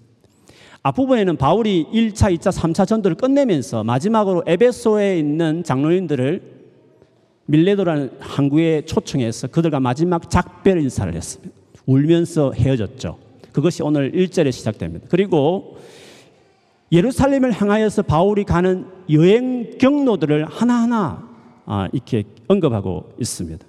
앞부분에는 0.83 1.37
바울이 1.37 1.85
1차, 1.93 2.35
2차, 2.35 2.51
3차 2.51 2.87
전도를 2.87 3.15
끝내면서 3.15 3.83
마지막으로 3.83 4.43
에베소에 4.47 5.19
있는 5.19 5.63
장로님들을 5.63 6.41
밀레도라는 7.45 8.11
항구에 8.19 8.85
초청해서 8.85 9.47
그들과 9.47 9.79
마지막 9.79 10.29
작별 10.29 10.79
인사를 10.79 11.13
했습니다. 11.13 11.53
울면서 11.85 12.53
헤어졌죠. 12.53 13.17
그것이 13.51 13.83
오늘 13.83 14.11
1절에 14.11 14.51
시작됩니다. 14.51 15.07
그리고 15.09 15.77
예루살렘을 16.91 17.51
향하여서 17.51 18.03
바울이 18.03 18.43
가는 18.43 18.85
여행 19.11 19.77
경로들을 19.77 20.45
하나하나 20.45 21.29
아, 21.65 21.87
이렇게 21.93 22.23
언급하고 22.47 23.13
있습니다. 23.19 23.65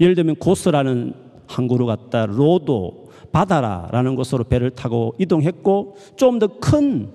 예를 0.00 0.14
들면 0.14 0.36
고스라는 0.36 1.14
항구로 1.46 1.86
갔다 1.86 2.26
로도, 2.26 3.01
바다라라는 3.32 4.14
곳으로 4.16 4.44
배를 4.44 4.70
타고 4.70 5.14
이동했고 5.18 5.96
좀 6.16 6.38
더 6.38 6.48
큰 6.60 7.08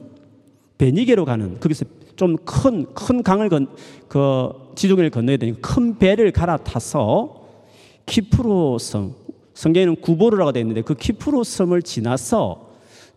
베니게로 0.78 1.26
가는 1.26 1.60
거기서 1.60 1.86
좀 2.16 2.38
큰 2.46 2.86
큰 2.94 3.24
강을 3.24 3.50
건 3.50 3.68
그 4.08 4.50
지중해를 4.76 5.10
건너야 5.10 5.38
되니까 5.38 5.60
큰 5.62 5.98
배를 5.98 6.32
갈아타서 6.32 7.44
키프로 8.06 8.78
섬 8.80 9.14
성경에는 9.54 9.96
구보르라고 9.98 10.52
되어 10.52 10.62
있는데 10.62 10.82
그 10.82 10.94
키프로 10.96 11.44
섬을 11.44 11.82
지나서 11.82 12.68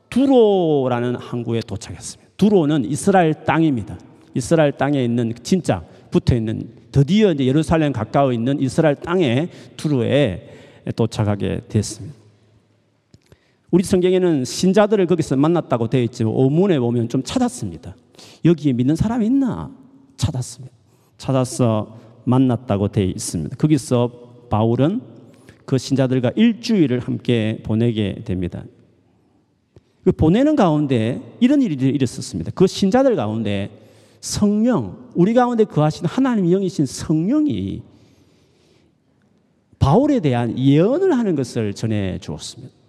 두로라는 0.09 1.15
항구에 1.17 1.61
도착했습니다. 1.61 2.31
두로는 2.37 2.85
이스라엘 2.87 3.35
땅입니다. 3.45 3.99
이스라엘 4.35 4.73
땅에 4.73 5.05
있는 5.05 5.33
진짜 5.43 5.85
붙어 6.11 6.35
있는 6.35 6.69
드디어 6.91 7.31
이제 7.33 7.45
예루살렘 7.47 7.93
가까워 7.93 8.33
있는 8.33 8.59
이스라엘 8.61 8.97
땅에 8.97 9.49
두로에 9.77 10.49
도착하게 10.97 11.61
됐습니다. 11.69 12.17
우리 13.71 13.85
성경에는 13.85 14.45
신자들을 14.45 15.07
거기서 15.07 15.37
만났다고 15.37 15.89
되어 15.89 16.03
있지만 16.03 16.33
오문에 16.35 16.79
보면 16.81 17.09
좀 17.09 17.23
찾았습니다. 17.23 17.95
여기에 18.45 18.73
믿는 18.73 18.97
사람이 18.97 19.27
있나? 19.27 19.71
찾았습니다. 20.17 20.75
찾아서 21.19 21.99
만났다고 22.25 22.89
되어 22.89 23.05
있습니다. 23.05 23.57
거기서 23.57 24.47
바울은 24.51 25.01
그 25.65 25.79
신자들과 25.79 26.33
일주일을 26.35 26.99
함께 26.99 27.61
보내게 27.63 28.23
됩니다. 28.25 28.65
그 30.03 30.13
보내는 30.13 30.57
가운데 30.57 31.21
이런 31.39 31.63
일이 31.63 31.75
일었었습니다. 31.75 32.51
그 32.55 32.67
신자들 32.67 33.15
가운데 33.15 33.71
성령, 34.21 35.11
우리 35.15 35.33
가운데 35.33 35.65
거하신 35.65 36.07
하나님 36.07 36.51
영이신 36.51 36.87
성령이 36.87 37.83
바울에 39.79 40.21
대한 40.21 40.59
예언을 40.59 41.17
하는 41.17 41.37
것을 41.37 41.73
전해 41.75 42.19
주었습니다. 42.19 42.80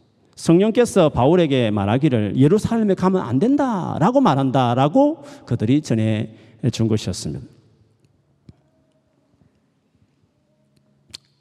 성령께서 0.41 1.09
바울에게 1.09 1.69
말하기를 1.69 2.33
예루살렘에 2.35 2.95
가면 2.95 3.21
안 3.21 3.37
된다라고 3.37 4.21
말한다라고 4.21 5.23
그들이 5.45 5.81
전해 5.81 6.31
준 6.71 6.87
것이었습니다. 6.87 7.45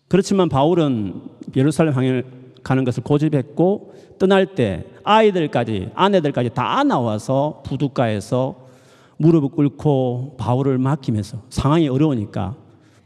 그렇지만 0.09 0.51
바울은 0.51 1.23
예루살렘 1.57 1.95
향해 1.95 2.23
가는 2.63 2.85
것을 2.85 3.03
고집했고 3.03 3.95
떠날 4.19 4.55
때 4.55 4.85
아이들까지 5.03 5.93
아내들까지 5.95 6.51
다 6.51 6.85
나와서 6.85 7.63
부둣가에서 7.65 8.69
무릎을 9.17 9.49
꿇고 9.49 10.37
바울을 10.39 10.77
맡기면서 10.77 11.39
상황이 11.49 11.89
어려우니까 11.89 12.55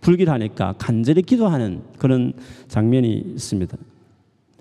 불길하니까 0.00 0.74
간절히 0.76 1.22
기도하는 1.22 1.82
그런 1.98 2.32
장면이 2.66 3.12
있습니다. 3.36 3.76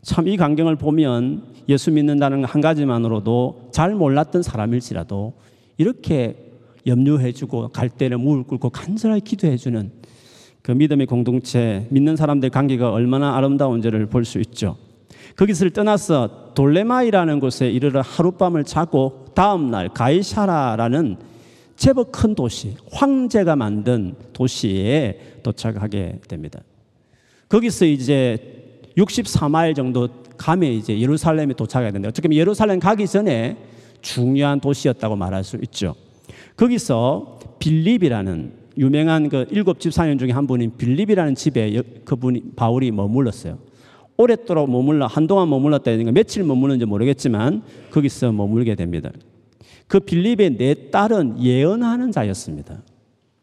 참 0.04 0.28
이 0.28 0.36
광경을 0.38 0.76
보면 0.76 1.44
예수 1.70 1.90
믿는다는 1.92 2.44
한 2.44 2.62
가지만으로도 2.62 3.70
잘 3.72 3.96
몰랐던 3.96 4.44
사람일지라도 4.44 5.34
이렇게 5.78 6.52
염려해주고 6.86 7.70
갈 7.70 7.90
때를 7.90 8.18
무릎 8.18 8.48
꿇고 8.48 8.70
간절하게 8.70 9.22
기도해주는 9.22 9.92
그 10.62 10.72
믿음의 10.72 11.08
공동체, 11.08 11.88
믿는 11.90 12.16
사람들 12.18 12.50
관계가 12.50 12.92
얼마나 12.92 13.36
아름다운지를 13.38 14.08
볼 14.08 14.26
수 14.26 14.40
있죠. 14.40 14.78
거기서 15.38 15.70
떠나서 15.70 16.52
돌레마이라는 16.54 17.40
곳에 17.40 17.70
이르러 17.70 18.02
하룻밤을 18.02 18.66
자고 18.66 19.26
다음날 19.34 19.90
가이샤라라는 19.90 21.18
제법 21.76 22.12
큰 22.12 22.36
도시, 22.36 22.76
황제가 22.92 23.56
만든 23.56 24.16
도시에 24.34 25.40
도착하게 25.44 26.20
됩니다. 26.28 26.60
거기서 27.50 27.86
이제 27.86 28.53
64마일 28.98 29.76
정도 29.76 30.08
가면 30.38 30.72
이제 30.72 31.00
예루살렘에 31.00 31.54
도착해야 31.54 31.92
되는데 31.92 32.08
어떻게 32.08 32.28
보면 32.28 32.38
예루살렘 32.38 32.80
가기 32.80 33.08
전에 33.08 33.58
중요한 34.02 34.60
도시였다고 34.60 35.16
말할 35.16 35.44
수 35.44 35.58
있죠. 35.64 35.96
거기서 36.56 37.40
빌립이라는 37.60 38.64
유명한 38.78 39.30
그 39.30 39.46
일곱 39.52 39.80
집사님 39.80 40.18
중에 40.18 40.32
한 40.32 40.48
분인 40.48 40.76
빌립이라는 40.78 41.36
집에 41.36 41.82
그분이 42.06 42.54
바울이 42.56 42.92
머물렀어요. 42.92 43.60
오랫도록 44.18 44.70
머물러 44.70 45.08
한동안 45.08 45.50
머물렀다 45.50 45.92
니까 45.92 46.12
며칠 46.12 46.44
머무는지 46.44 46.86
모르겠지만 46.86 47.64
거기서 47.92 48.32
머물게 48.32 48.76
됩니다. 48.76 49.12
그 49.88 50.00
빌립의 50.00 50.58
네 50.58 50.74
딸은 50.92 51.42
예언하는 51.42 52.12
자였습니다. 52.12 52.82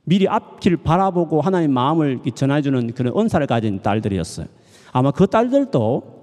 미리 0.05 0.27
앞길 0.29 0.77
바라보고 0.77 1.41
하나님 1.41 1.73
마음을 1.73 2.21
전해주는 2.35 2.93
그런 2.95 3.17
은사를 3.17 3.47
가진 3.47 3.81
딸들이었어요. 3.83 4.47
아마 4.93 5.11
그 5.11 5.27
딸들도 5.27 6.21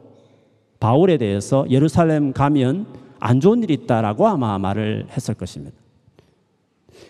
바울에 0.80 1.18
대해서 1.18 1.66
예루살렘 1.70 2.34
가면 2.34 2.86
안 3.20 3.40
좋은 3.40 3.64
일이 3.64 3.74
있다라고 3.74 4.28
아마 4.28 4.58
말을 4.60 5.08
했을 5.12 5.34
것입니다. 5.34 5.76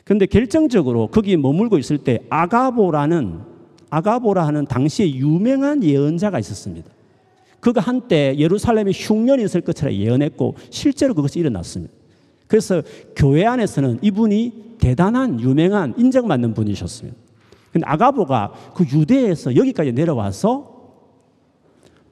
근데 0.04 0.26
결정적으로 0.26 1.08
거기 1.08 1.36
머물고 1.36 1.78
있을 1.78 1.98
때 1.98 2.20
아가보라는 2.30 3.39
아가보라 3.89 4.46
하는 4.46 4.65
당시에 4.65 5.13
유명한 5.15 5.84
예언자가 5.84 6.39
있었습니다. 6.39 6.89
그가 7.60 7.82
한때 7.82 8.36
예루살렘에 8.38 8.91
흉년이 8.93 9.43
있을 9.43 9.62
것처럼 9.62 9.93
예언했고 9.93 10.56
실제로 10.70 11.13
그것이 11.13 11.39
일어났습니다. 11.39 11.93
그래서 12.48 12.82
교회 13.15 13.46
안에서는 13.46 14.00
이분이 14.02 14.78
대단한 14.80 15.41
유명한 15.41 15.93
인정받는 15.98 16.54
분이셨습니다. 16.54 17.17
근데 17.74 17.86
아가보가 17.86 18.54
그 18.74 18.86
유대에서 18.86 19.56
여기까지 19.56 19.91
내려와서 19.91 20.77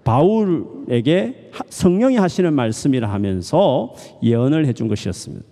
바울에게 0.05 1.51
성령이 1.67 2.15
하시는 2.15 2.53
말씀이라 2.53 3.11
하면서 3.11 3.93
예언을 4.23 4.67
해준 4.67 4.87
것이었습니다. 4.87 5.43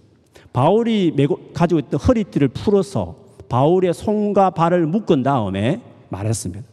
바울이 0.53 1.11
메고, 1.15 1.39
가지고 1.53 1.79
있던 1.79 1.99
허리띠를 1.99 2.49
풀어서 2.49 3.17
바울의 3.49 3.93
손과 3.93 4.51
발을 4.51 4.85
묶은 4.85 5.23
다음에 5.23 5.81
말했습니다. 6.09 6.63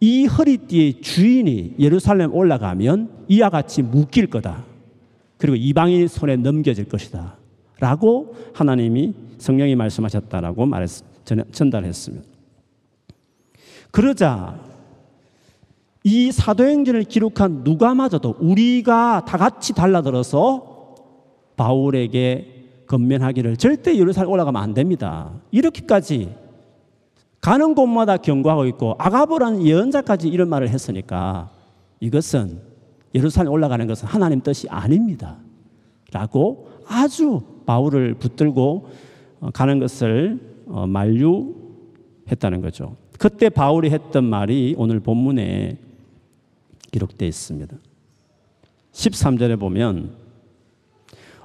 이 0.00 0.26
허리띠의 0.26 1.00
주인이 1.00 1.76
예루살렘 1.78 2.34
올라가면 2.34 3.26
이와 3.28 3.48
같이 3.50 3.82
묶일 3.82 4.26
거다. 4.26 4.64
그리고 5.38 5.56
이방인 5.56 6.08
손에 6.08 6.36
넘겨질 6.36 6.88
것이다. 6.88 7.36
라고 7.78 8.34
하나님이 8.52 9.14
성령이 9.38 9.76
말씀하셨다라고 9.76 10.66
말했, 10.66 10.90
전달했습니다. 11.52 12.26
그러자 13.92 14.69
이 16.02 16.32
사도행전을 16.32 17.04
기록한 17.04 17.62
누가마저도 17.62 18.36
우리가 18.40 19.24
다 19.26 19.36
같이 19.36 19.74
달라들어서 19.74 20.94
바울에게 21.56 22.60
건면하기를 22.86 23.56
절대 23.56 23.96
예루살렘 23.96 24.30
올라가면 24.30 24.60
안 24.60 24.74
됩니다. 24.74 25.32
이렇게까지 25.50 26.34
가는 27.40 27.74
곳마다 27.74 28.16
경고하고 28.16 28.66
있고 28.66 28.96
아가보라는 28.98 29.64
예언자까지 29.64 30.28
이런 30.28 30.48
말을 30.48 30.68
했으니까 30.70 31.50
이것은 32.00 32.60
예루살렘 33.14 33.52
올라가는 33.52 33.86
것은 33.86 34.08
하나님 34.08 34.40
뜻이 34.40 34.68
아닙니다. 34.68 35.38
라고 36.12 36.68
아주 36.86 37.40
바울을 37.66 38.14
붙들고 38.14 38.88
어, 39.40 39.50
가는 39.52 39.78
것을 39.78 40.40
어, 40.66 40.86
만류했다는 40.86 42.62
거죠. 42.62 42.96
그때 43.18 43.48
바울이 43.48 43.90
했던 43.90 44.24
말이 44.24 44.74
오늘 44.76 45.00
본문에 45.00 45.78
기록되어 46.90 47.28
있습니다. 47.28 47.76
13절에 48.92 49.58
보면 49.58 50.10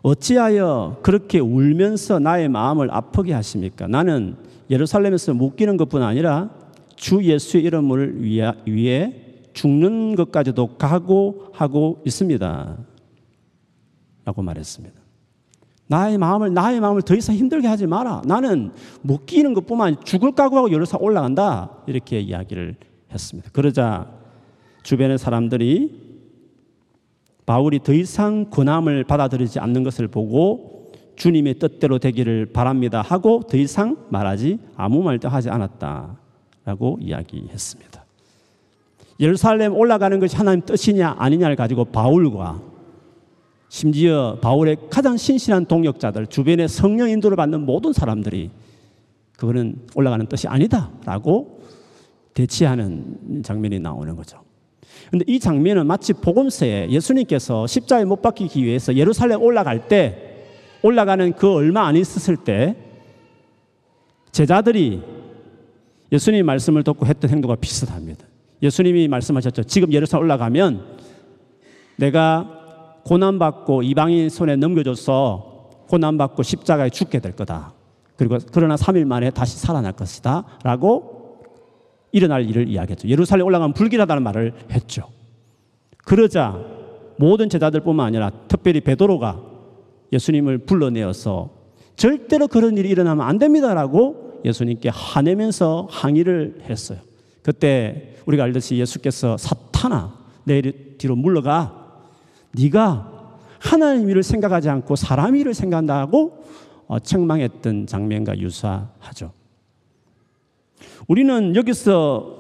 어찌하여 0.01 0.99
그렇게 1.01 1.39
울면서 1.39 2.19
나의 2.19 2.49
마음을 2.49 2.93
아프게 2.93 3.33
하십니까? 3.33 3.87
나는 3.87 4.35
예루살렘에서 4.69 5.33
묶이는 5.33 5.77
것뿐 5.77 6.03
아니라 6.03 6.51
주 6.95 7.23
예수의 7.23 7.63
이름을 7.63 8.23
위해 8.23 9.13
죽는 9.53 10.15
것까지도 10.15 10.77
각오하고 10.77 12.03
있습니다. 12.05 12.77
라고 14.25 14.41
말했습니다. 14.41 15.01
나의 15.87 16.17
마음을, 16.17 16.53
나의 16.53 16.79
마음을 16.79 17.01
더 17.03 17.15
이상 17.15 17.35
힘들게 17.35 17.67
하지 17.67 17.85
마라. 17.85 18.23
나는 18.25 18.71
묶이는 19.01 19.53
것뿐만 19.53 19.87
아니라 19.87 20.03
죽을 20.03 20.31
각오하고 20.33 20.71
예루살렘 20.71 21.05
올라간다. 21.05 21.77
이렇게 21.87 22.19
이야기를 22.19 22.75
했습니다. 23.11 23.49
그러자 23.53 24.14
주변의 24.85 25.17
사람들이 25.17 25.99
바울이 27.47 27.79
더 27.79 27.91
이상 27.91 28.51
권함을 28.51 29.03
받아들이지 29.03 29.59
않는 29.59 29.83
것을 29.83 30.07
보고 30.07 30.91
주님의 31.15 31.55
뜻대로 31.55 31.97
되기를 31.97 32.47
바랍니다 32.53 33.01
하고 33.01 33.41
더 33.49 33.57
이상 33.57 33.97
말하지 34.09 34.59
아무 34.75 35.01
말도 35.01 35.27
하지 35.27 35.49
않았다라고 35.49 36.99
이야기했습니다. 37.01 38.05
예루살렘 39.19 39.73
올라가는 39.73 40.19
것이 40.19 40.35
하나님 40.35 40.63
뜻이냐 40.63 41.15
아니냐를 41.17 41.55
가지고 41.55 41.85
바울과 41.85 42.61
심지어 43.69 44.37
바울의 44.39 44.77
가장 44.91 45.17
신실한 45.17 45.65
동역자들 45.65 46.27
주변에 46.27 46.67
성령 46.67 47.09
인도를 47.09 47.35
받는 47.37 47.65
모든 47.65 47.91
사람들이 47.91 48.51
그거는 49.35 49.79
올라가는 49.95 50.23
뜻이 50.27 50.47
아니다라고 50.47 51.61
대치하는 52.35 53.41
장면이 53.43 53.79
나오는 53.79 54.15
거죠. 54.15 54.45
근데 55.11 55.25
이 55.27 55.39
장면은 55.39 55.85
마치 55.87 56.13
복음서에 56.13 56.89
예수님께서 56.89 57.67
십자가에 57.67 58.05
못 58.05 58.21
박히기 58.21 58.63
위해서 58.63 58.95
예루살렘 58.95 59.41
올라갈 59.41 59.87
때 59.87 60.25
올라가는 60.81 61.33
그 61.33 61.51
얼마 61.51 61.85
안 61.87 61.95
있었을 61.95 62.37
때 62.37 62.75
제자들이 64.31 65.01
예수님 66.11 66.45
말씀을 66.45 66.83
듣고 66.83 67.05
했던 67.05 67.29
행동과 67.29 67.55
비슷합니다. 67.55 68.25
예수님이 68.61 69.07
말씀하셨죠. 69.07 69.63
지금 69.63 69.91
예루살렘 69.93 70.23
올라가면 70.23 70.85
내가 71.97 72.99
고난받고 73.05 73.83
이방인 73.83 74.29
손에 74.29 74.55
넘겨줘서 74.55 75.69
고난받고 75.87 76.43
십자가에 76.43 76.89
죽게 76.89 77.19
될 77.19 77.33
거다. 77.33 77.73
그리고 78.17 78.37
그러나 78.51 78.75
3일 78.75 79.05
만에 79.05 79.29
다시 79.29 79.57
살아날 79.57 79.93
것이다. 79.93 80.45
라고 80.63 81.14
일어날 82.15 82.49
일을 82.49 82.69
이야기했죠. 82.69 83.09
예루살렘 83.09 83.45
올라가면 83.45 83.73
불길하다는 83.73 84.23
말을 84.23 84.53
했죠. 84.71 85.09
그러자 85.97 86.57
모든 87.17 87.49
제자들뿐만 87.49 88.05
아니라 88.07 88.31
특별히 88.47 88.79
베드로가 88.79 89.41
예수님을 90.13 90.59
불러내어서 90.59 91.49
절대로 91.97 92.47
그런 92.47 92.77
일이 92.77 92.87
일어나면 92.89 93.27
안 93.27 93.37
됩니다라고 93.37 94.41
예수님께 94.45 94.89
화내면서 94.93 95.89
항의를 95.91 96.61
했어요. 96.69 96.99
그때 97.41 98.15
우리가 98.25 98.45
알듯이 98.45 98.77
예수께서 98.77 99.35
사탄아 99.35 100.17
내 100.45 100.61
뒤로 100.97 101.17
물러가 101.17 101.99
네가 102.53 103.11
하나님 103.59 104.09
일을 104.09 104.23
생각하지 104.23 104.69
않고 104.69 104.95
사람 104.95 105.35
일을 105.35 105.53
생각한다고 105.53 106.45
어, 106.87 106.99
책망했던 106.99 107.87
장면과 107.87 108.39
유사하죠. 108.39 109.31
우리는 111.07 111.55
여기서 111.55 112.35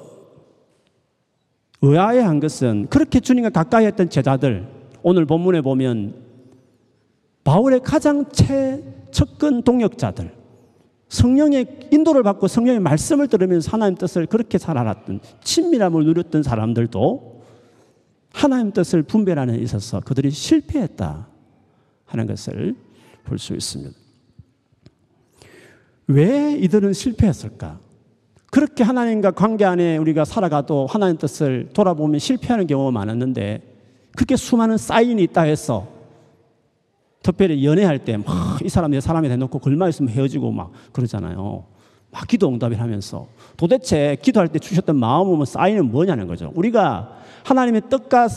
의아해한 1.81 2.39
것은 2.39 2.87
그렇게 2.89 3.19
주님과 3.19 3.49
가까이 3.49 3.85
했던 3.85 4.09
제자들 4.09 4.67
오늘 5.03 5.25
본문에 5.25 5.61
보면 5.61 6.15
바울의 7.43 7.81
가장 7.81 8.25
최측근 8.31 9.61
동역자들 9.61 10.33
성령의 11.09 11.89
인도를 11.91 12.23
받고 12.23 12.47
성령의 12.47 12.79
말씀을 12.79 13.27
들으면서 13.27 13.69
하나님 13.71 13.95
뜻을 13.95 14.25
그렇게 14.25 14.57
잘 14.57 14.77
알았던 14.77 15.19
친밀함을 15.43 16.03
누렸던 16.05 16.41
사람들도 16.41 17.43
하나님 18.33 18.71
뜻을 18.71 19.03
분별하는 19.03 19.55
데 19.55 19.61
있어서 19.61 19.99
그들이 19.99 20.31
실패했다 20.31 21.27
하는 22.05 22.27
것을 22.27 22.75
볼 23.23 23.37
수 23.37 23.53
있습니다. 23.53 23.91
왜 26.07 26.55
이들은 26.57 26.93
실패했을까? 26.93 27.79
그렇게 28.55 28.85
하나님과 28.85 29.31
관계 29.31 29.65
안에 29.65 29.97
우리가 29.97 30.23
살아가도 30.23 30.87
하나님 30.89 31.17
뜻을 31.17 31.67
돌아보면 31.73 32.19
실패하는 32.19 32.67
경우가 32.67 32.89
많았는데 32.89 33.61
그렇게 34.15 34.37
수많은 34.37 34.77
사인이 34.77 35.21
있다 35.23 35.41
해서 35.41 35.89
특별히 37.21 37.65
연애할 37.65 37.99
때막이 38.05 38.69
사람 38.69 38.91
내 38.91 39.01
사람이 39.01 39.27
대놓고 39.27 39.59
글만 39.59 39.89
있으면 39.89 40.09
헤어지고 40.13 40.51
막 40.51 40.71
그러잖아요. 40.93 41.65
막 42.11 42.27
기도 42.29 42.47
응답을 42.47 42.79
하면서 42.79 43.27
도대체 43.57 44.15
기도할 44.21 44.47
때 44.47 44.57
주셨던 44.57 44.95
마음은 44.95 45.45
사인은 45.45 45.91
뭐냐는 45.91 46.25
거죠. 46.25 46.53
우리가 46.55 47.11
하나님의 47.43 47.81
뜻과 47.89 48.29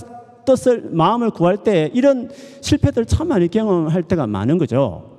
뜻을 0.45 0.89
마음을 0.91 1.31
구할 1.31 1.59
때 1.59 1.93
이런 1.95 2.29
실패들 2.61 3.07
참 3.07 3.29
많이 3.29 3.47
경험할 3.47 4.03
때가 4.03 4.27
많은 4.27 4.59
거죠. 4.59 5.17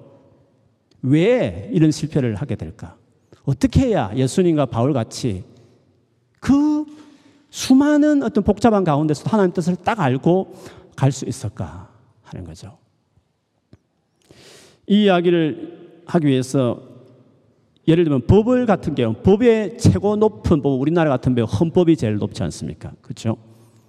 왜 1.02 1.70
이런 1.72 1.90
실패를 1.90 2.36
하게 2.36 2.58
될까? 2.58 2.99
어떻게 3.50 3.88
해야 3.88 4.12
예수님과 4.16 4.68
바울 4.68 4.94
같이 4.94 5.44
그 6.40 6.86
수많은 7.50 8.22
어떤 8.22 8.44
복잡한 8.44 8.84
가운데서 8.84 9.28
하나님 9.28 9.54
뜻을 9.54 9.76
딱 9.76 10.00
알고 10.00 10.54
갈 10.96 11.12
수 11.12 11.26
있을까 11.26 11.90
하는 12.22 12.46
거죠. 12.46 12.78
이 14.86 15.06
이야기를 15.06 16.04
하기 16.06 16.28
위해서 16.28 16.80
예를 17.88 18.04
들면 18.04 18.28
법을 18.28 18.68
같은 18.68 18.94
경우 18.94 19.16
법의 19.16 19.80
최고 19.80 20.16
높은 20.16 20.62
법 20.62 20.80
우리나라 20.80 21.10
같은 21.10 21.34
경우 21.34 21.48
헌법이 21.48 21.96
제일 21.96 22.18
높지 22.18 22.44
않습니까? 22.44 22.92
그렇죠? 23.02 23.38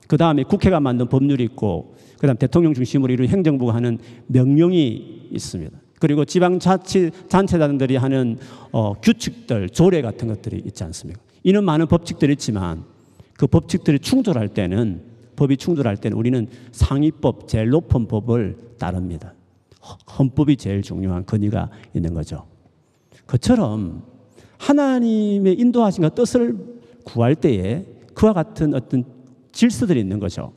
그 0.09 0.17
다음에 0.17 0.43
국회가 0.43 0.81
만든 0.81 1.07
법률이 1.07 1.45
있고 1.45 1.97
그 2.19 2.27
다음 2.27 2.39
대통령 2.39 2.73
중심으로 2.73 3.13
이룬 3.13 3.29
행정부가 3.29 3.75
하는 3.75 3.99
명령이 4.29 5.29
있습니다. 5.33 5.79
그리고 6.01 6.25
지방자치단체장들이 6.25 7.97
하는 7.97 8.39
어, 8.73 8.95
규칙들, 8.95 9.69
조례 9.69 10.03
같은 10.03 10.27
것들이 10.27 10.61
있지 10.67 10.83
않습니까? 10.83 11.21
이는 11.45 11.63
많은 11.63 11.87
법칙들이 11.87 12.33
있지만 12.33 12.85
그 13.35 13.47
법칙들이 13.47 14.01
충돌할 14.01 14.49
때는 14.49 15.03
법이 15.37 15.57
충돌할 15.57 15.97
때는 15.97 16.17
우리는 16.17 16.49
상위법, 16.73 17.49
제일 17.49 17.69
높은 17.71 18.09
법을 18.09 18.57
따릅니다. 18.79 19.35
헌법이 20.19 20.57
제일 20.57 20.83
중요한 20.83 21.25
권위가 21.25 21.71
있는 21.95 22.15
거죠. 22.15 22.47
그처럼 23.27 24.03
하나님의 24.59 25.55
인도하신과 25.59 26.11
뜻을 26.11 26.57
구할 27.05 27.35
때에 27.35 27.87
그와 28.15 28.33
같은 28.33 28.75
어떤 28.75 29.05
질서들이 29.53 30.01
있는 30.01 30.19
거죠. 30.19 30.53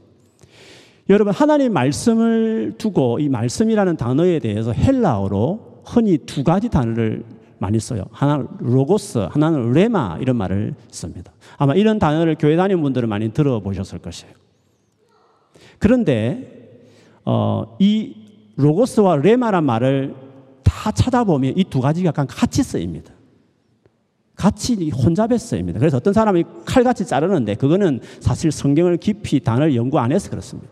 여러분 1.09 1.33
하나님 1.33 1.73
말씀을 1.73 2.75
두고 2.77 3.19
이 3.19 3.29
말씀이라는 3.29 3.97
단어에 3.97 4.39
대해서 4.39 4.71
헬라어로 4.71 5.81
흔히 5.85 6.17
두 6.19 6.43
가지 6.43 6.69
단어를 6.69 7.25
많이 7.57 7.79
써요. 7.79 8.05
하나는 8.11 8.47
로고스, 8.59 9.19
하나는 9.31 9.71
레마 9.71 10.17
이런 10.21 10.35
말을 10.37 10.75
씁니다. 10.91 11.31
아마 11.57 11.75
이런 11.75 11.99
단어를 11.99 12.35
교회 12.37 12.55
다니는 12.55 12.81
분들은 12.81 13.07
많이 13.09 13.31
들어보셨을 13.33 13.99
것이에요. 13.99 14.33
그런데 15.79 16.79
어, 17.25 17.75
이 17.79 18.15
로고스와 18.55 19.17
레마란 19.17 19.65
말을 19.65 20.15
다 20.63 20.91
찾아보면 20.91 21.53
이 21.57 21.63
두 21.65 21.81
가지가 21.81 22.09
약간 22.09 22.27
같이 22.27 22.63
쓰입니다. 22.63 23.13
같이 24.35 24.89
혼잡해 24.89 25.37
쓰입니다. 25.37 25.79
그래서 25.79 25.97
어떤 25.97 26.13
사람이 26.13 26.43
칼같이 26.65 27.05
자르는데 27.05 27.55
그거는 27.55 27.99
사실 28.19 28.51
성경을 28.51 28.97
깊이 28.97 29.39
단어를 29.39 29.75
연구 29.75 29.99
안 29.99 30.11
해서 30.11 30.29
그렇습니다. 30.29 30.69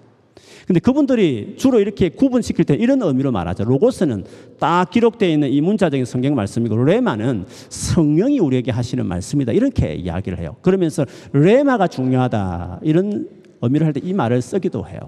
근데 0.67 0.80
그분들이 0.80 1.56
주로 1.58 1.80
이렇게 1.80 2.10
구분시킬 2.10 2.65
때 2.65 2.76
이런 2.76 3.02
의미로 3.02 3.32
말하죠. 3.32 3.63
로고스는 3.63 4.26
딱 4.60 4.89
기록되어 4.89 5.30
있는 5.30 5.50
이 5.50 5.62
문자적인 5.62 6.06
성경 6.06 6.36
말씀이고 6.36 6.76
레마는 6.84 7.45
성령이 7.69 8.39
우리에게 8.39 8.71
하시는 8.71 9.06
말씀이다. 9.06 9.52
이렇게 9.54 9.95
이야기를 9.95 10.39
해요. 10.39 10.56
그러면서 10.62 11.06
레마가 11.34 11.88
중요하다. 11.88 12.80
이런 12.84 13.28
의미를 13.62 13.86
할 13.88 13.93
때 13.93 14.02
이 14.04 14.13
말을 14.13 14.41
쓰기도 14.41 14.88
해요. 14.88 15.00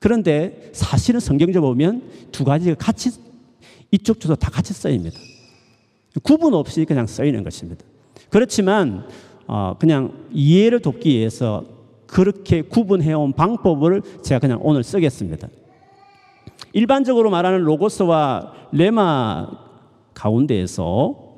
그런데 0.00 0.70
사실은 0.72 1.20
성경적으로 1.20 1.72
보면 1.72 2.02
두 2.30 2.44
가지가 2.44 2.76
같이 2.76 3.10
이쪽 3.90 4.20
저쪽 4.20 4.38
다 4.38 4.50
같이 4.50 4.72
쓰입니다. 4.72 5.18
구분 6.22 6.54
없이 6.54 6.84
그냥 6.84 7.06
쓰이는 7.06 7.42
것입니다. 7.42 7.84
그렇지만 8.30 9.06
어, 9.46 9.76
그냥 9.78 10.12
이해를 10.32 10.80
돕기 10.80 11.08
위해서 11.10 11.64
그렇게 12.08 12.62
구분해온 12.62 13.34
방법을 13.34 14.02
제가 14.22 14.40
그냥 14.40 14.58
오늘 14.62 14.82
쓰겠습니다. 14.82 15.48
일반적으로 16.72 17.30
말하는 17.30 17.60
로고스와 17.60 18.52
레마 18.72 19.48
가운데에서 20.14 21.28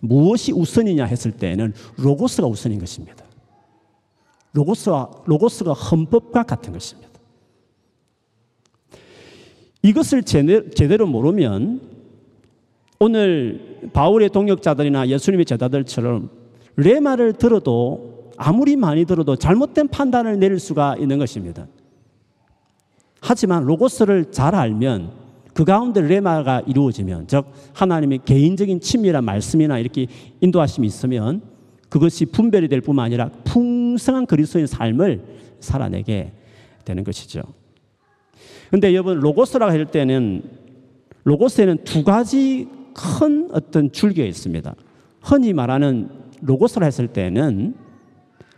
무엇이 0.00 0.52
우선이냐 0.52 1.04
했을 1.06 1.32
때는 1.32 1.72
로고스가 1.96 2.46
우선인 2.46 2.78
것입니다. 2.78 3.24
로고스와 4.52 5.10
로고스가 5.24 5.72
헌법과 5.72 6.42
같은 6.42 6.72
것입니다. 6.72 7.08
이것을 9.82 10.22
제대로 10.22 11.06
모르면 11.06 11.80
오늘 12.98 13.90
바울의 13.92 14.30
동역자들이나 14.30 15.08
예수님의 15.08 15.46
제자들처럼 15.46 16.30
레마를 16.76 17.32
들어도 17.34 18.07
아무리 18.38 18.76
많이 18.76 19.04
들어도 19.04 19.36
잘못된 19.36 19.88
판단을 19.88 20.38
내릴 20.38 20.58
수가 20.58 20.96
있는 20.96 21.18
것입니다. 21.18 21.66
하지만 23.20 23.64
로고스를 23.64 24.30
잘 24.30 24.54
알면 24.54 25.10
그 25.52 25.64
가운데 25.64 26.00
레마가 26.00 26.60
이루어지면 26.60 27.26
즉 27.26 27.46
하나님의 27.74 28.20
개인적인 28.24 28.80
친밀한 28.80 29.24
말씀이나 29.24 29.78
이렇게 29.80 30.06
인도하심이 30.40 30.86
있으면 30.86 31.42
그것이 31.88 32.26
분별이 32.26 32.68
될 32.68 32.80
뿐만 32.80 33.06
아니라 33.06 33.30
풍성한 33.44 34.26
그리스도인 34.26 34.68
삶을 34.68 35.24
살아내게 35.58 36.32
되는 36.84 37.02
것이죠. 37.02 37.42
근데 38.70 38.92
여러분 38.92 39.18
로고스라고 39.18 39.72
할 39.72 39.86
때는 39.86 40.42
로고스에는 41.24 41.84
두 41.84 42.04
가지 42.04 42.68
큰 42.94 43.48
어떤 43.52 43.90
줄기가 43.90 44.26
있습니다. 44.26 44.74
흔히 45.22 45.52
말하는 45.52 46.08
로고스라 46.40 46.84
했을 46.86 47.08
때는 47.08 47.74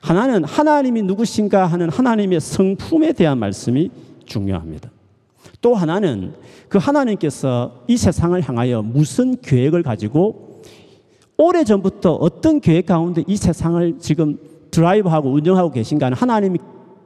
하나는 0.01 0.45
하나님이 0.45 1.03
누구신가 1.03 1.67
하는 1.67 1.91
하나님의 1.91 2.41
성품에 2.41 3.13
대한 3.13 3.39
말씀이 3.39 3.91
중요합니다. 4.27 4.91
또 5.61 5.75
하나는 5.75 6.33
그 6.69 6.79
하나님께서 6.79 7.85
이 7.87 7.97
세상을 7.97 8.41
향하여 8.49 8.83
무슨 8.83 9.41
계획을 9.41 9.83
가지고 9.83 10.63
오래 11.37 11.65
전부터 11.65 12.15
어떤 12.15 12.61
계획 12.61 12.87
가운데 12.87 13.25
이 13.27 13.37
세상을 13.37 13.99
지금 13.99 14.39
드라이브하고 14.71 15.31
운영하고 15.31 15.71
계신가는 15.71 16.17
하나님이 16.17 16.59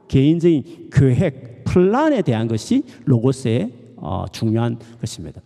개인적인 0.07 0.89
계획, 0.91 1.63
플랜에 1.63 2.21
대한 2.21 2.47
것이 2.47 2.83
로고스의 3.05 3.71
어, 3.97 4.25
중요한 4.31 4.77
것입니다. 5.01 5.41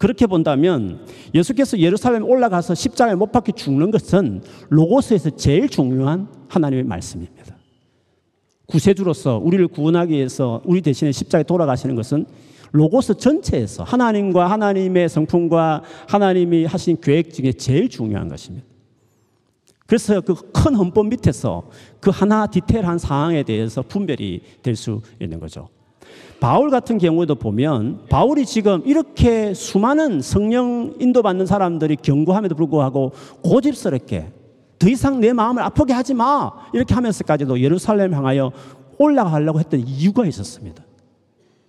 그렇게 0.00 0.26
본다면 0.26 1.04
예수께서 1.34 1.78
예루살렘에 1.78 2.22
올라가서 2.22 2.74
십자가에 2.74 3.14
못 3.14 3.32
박혀 3.32 3.52
죽는 3.52 3.90
것은 3.90 4.42
로고스에서 4.70 5.36
제일 5.36 5.68
중요한 5.68 6.26
하나님의 6.48 6.84
말씀입니다. 6.84 7.54
구세주로서 8.64 9.36
우리를 9.36 9.68
구원하기 9.68 10.14
위해서 10.14 10.62
우리 10.64 10.80
대신에 10.80 11.12
십자가에 11.12 11.42
돌아가시는 11.42 11.96
것은 11.96 12.24
로고스 12.72 13.18
전체에서 13.18 13.84
하나님과 13.84 14.50
하나님의 14.50 15.10
성품과 15.10 15.82
하나님이 16.08 16.64
하신 16.64 16.96
계획 17.02 17.34
중에 17.34 17.52
제일 17.52 17.90
중요한 17.90 18.28
것입니다. 18.28 18.66
그래서 19.86 20.22
그 20.22 20.34
큰 20.34 20.76
헌법 20.76 21.08
밑에서 21.08 21.68
그 22.00 22.10
하나 22.10 22.46
디테일한 22.46 22.98
사항에 22.98 23.42
대해서 23.42 23.82
분별이 23.82 24.40
될 24.62 24.76
수 24.76 25.02
있는 25.20 25.40
거죠. 25.40 25.68
바울 26.40 26.70
같은 26.70 26.98
경우도 26.98 27.34
보면 27.34 28.06
바울이 28.08 28.46
지금 28.46 28.82
이렇게 28.86 29.52
수많은 29.52 30.22
성령 30.22 30.94
인도받는 30.98 31.46
사람들이 31.46 31.96
경고함에도 31.96 32.54
불구하고 32.54 33.12
고집스럽게 33.42 34.32
더 34.78 34.88
이상 34.88 35.20
내 35.20 35.34
마음을 35.34 35.62
아프게 35.62 35.92
하지 35.92 36.14
마 36.14 36.50
이렇게 36.72 36.94
하면서까지도 36.94 37.60
예루살렘 37.60 38.14
향하여 38.14 38.50
올라가려고 38.98 39.60
했던 39.60 39.80
이유가 39.80 40.24
있었습니다. 40.26 40.82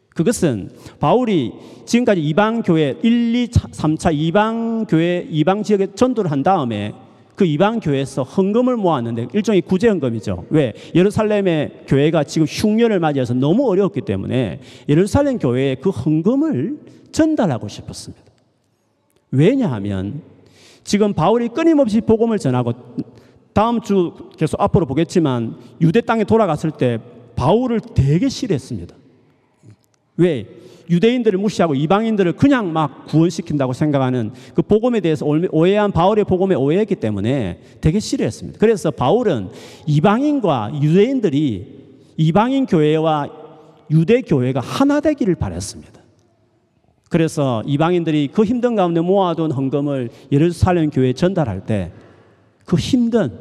그것은 0.10 0.70
바울이 1.00 1.54
지금까지 1.86 2.22
이방 2.22 2.64
교회 2.64 2.98
1, 3.02 3.36
2, 3.36 3.48
3차 3.48 4.14
이방 4.14 4.86
교회 4.88 5.26
이방 5.30 5.64
지역에 5.64 5.88
전도를 5.96 6.32
한 6.32 6.44
다음에 6.44 6.94
그 7.42 7.46
이방 7.46 7.80
교회에서 7.80 8.22
헌금을 8.22 8.78
모았는데 8.78 9.30
일종의 9.34 9.64
구제 9.64 9.88
헌금이죠. 9.88 10.46
왜? 10.52 10.74
예루살렘의 10.94 11.86
교회가 11.88 12.24
지금 12.24 12.46
흉년을 12.46 13.00
맞이해서 13.00 13.34
너무 13.34 13.68
어려웠기 13.68 14.02
때문에 14.02 14.60
예루살렘 14.88 15.40
교회에 15.40 15.74
그 15.82 15.90
헌금을 15.90 16.78
전달하고 17.12 17.68
싶었습니다. 17.68 18.24
왜냐하면 19.32 20.22
지금 20.84 21.14
바울이 21.14 21.48
끊임없이 21.48 22.00
복음을 22.00 22.38
전하고 22.38 22.74
다음 23.54 23.82
주 23.82 24.14
계속 24.38 24.62
앞으로 24.62 24.86
보겠지만 24.86 25.58
유대 25.82 26.00
땅에 26.02 26.24
돌아갔을 26.24 26.70
때 26.70 27.00
바울을 27.36 27.80
되게 27.96 28.30
싫어했습니다. 28.30 28.96
왜? 30.18 30.46
유대인들을 30.92 31.40
무시하고 31.40 31.74
이방인들을 31.74 32.34
그냥 32.34 32.72
막 32.72 33.08
구원시킨다고 33.08 33.74
생각하는 33.74 34.32
그 34.54 34.62
복음에 34.62 35.00
대해서 35.00 35.26
오해한 35.26 35.92
바울의 35.92 36.26
복음에 36.26 36.54
오해했기 36.54 36.96
때문에 36.96 37.62
되게 37.82 38.00
싫어했습니다. 38.00 38.60
그래서 38.60 38.92
바울은 38.92 39.50
이방인과 39.88 40.82
유대인들이 40.82 41.82
이방인 42.18 42.66
교회와 42.68 43.30
유대 43.90 44.22
교회가 44.22 44.60
하나 44.60 45.00
되기를 45.00 45.36
바랬습니다. 45.36 46.02
그래서 47.10 47.64
이방인들이 47.66 48.30
그 48.32 48.44
힘든 48.44 48.76
가운데 48.76 49.02
모아둔 49.02 49.52
헌금을 49.52 50.10
예루살렘 50.32 50.90
교회에 50.92 51.14
전달할 51.14 51.66
때 51.66 51.92
그 52.72 52.78
힘든 52.78 53.38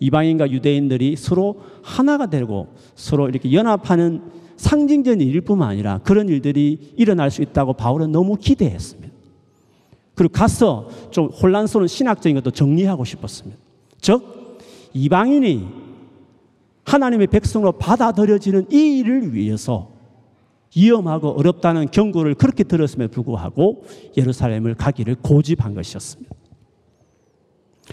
이방인과 0.00 0.50
유대인들이 0.50 1.14
서로 1.14 1.60
하나가 1.82 2.26
되고 2.26 2.66
서로 2.96 3.28
이렇게 3.28 3.52
연합하는 3.52 4.20
상징적인 4.62 5.26
일뿐만 5.26 5.70
아니라 5.70 5.98
그런 5.98 6.28
일들이 6.28 6.92
일어날 6.96 7.32
수 7.32 7.42
있다고 7.42 7.72
바울은 7.72 8.12
너무 8.12 8.36
기대했습니다. 8.36 9.12
그리고 10.14 10.32
가서 10.32 10.88
좀 11.10 11.26
혼란스러운 11.26 11.88
신학적인 11.88 12.36
것도 12.36 12.52
정리하고 12.52 13.04
싶었습니다. 13.04 13.58
즉, 14.00 14.58
이방인이 14.94 15.66
하나님의 16.84 17.26
백성으로 17.26 17.72
받아들여지는 17.72 18.66
이 18.70 18.98
일을 18.98 19.34
위해서 19.34 19.90
위험하고 20.76 21.30
어렵다는 21.30 21.90
경고를 21.90 22.34
그렇게 22.34 22.62
들었음에 22.62 23.08
불구하고 23.08 23.84
예루살렘을 24.16 24.74
가기를 24.74 25.16
고집한 25.16 25.74
것이었습니다. 25.74 26.32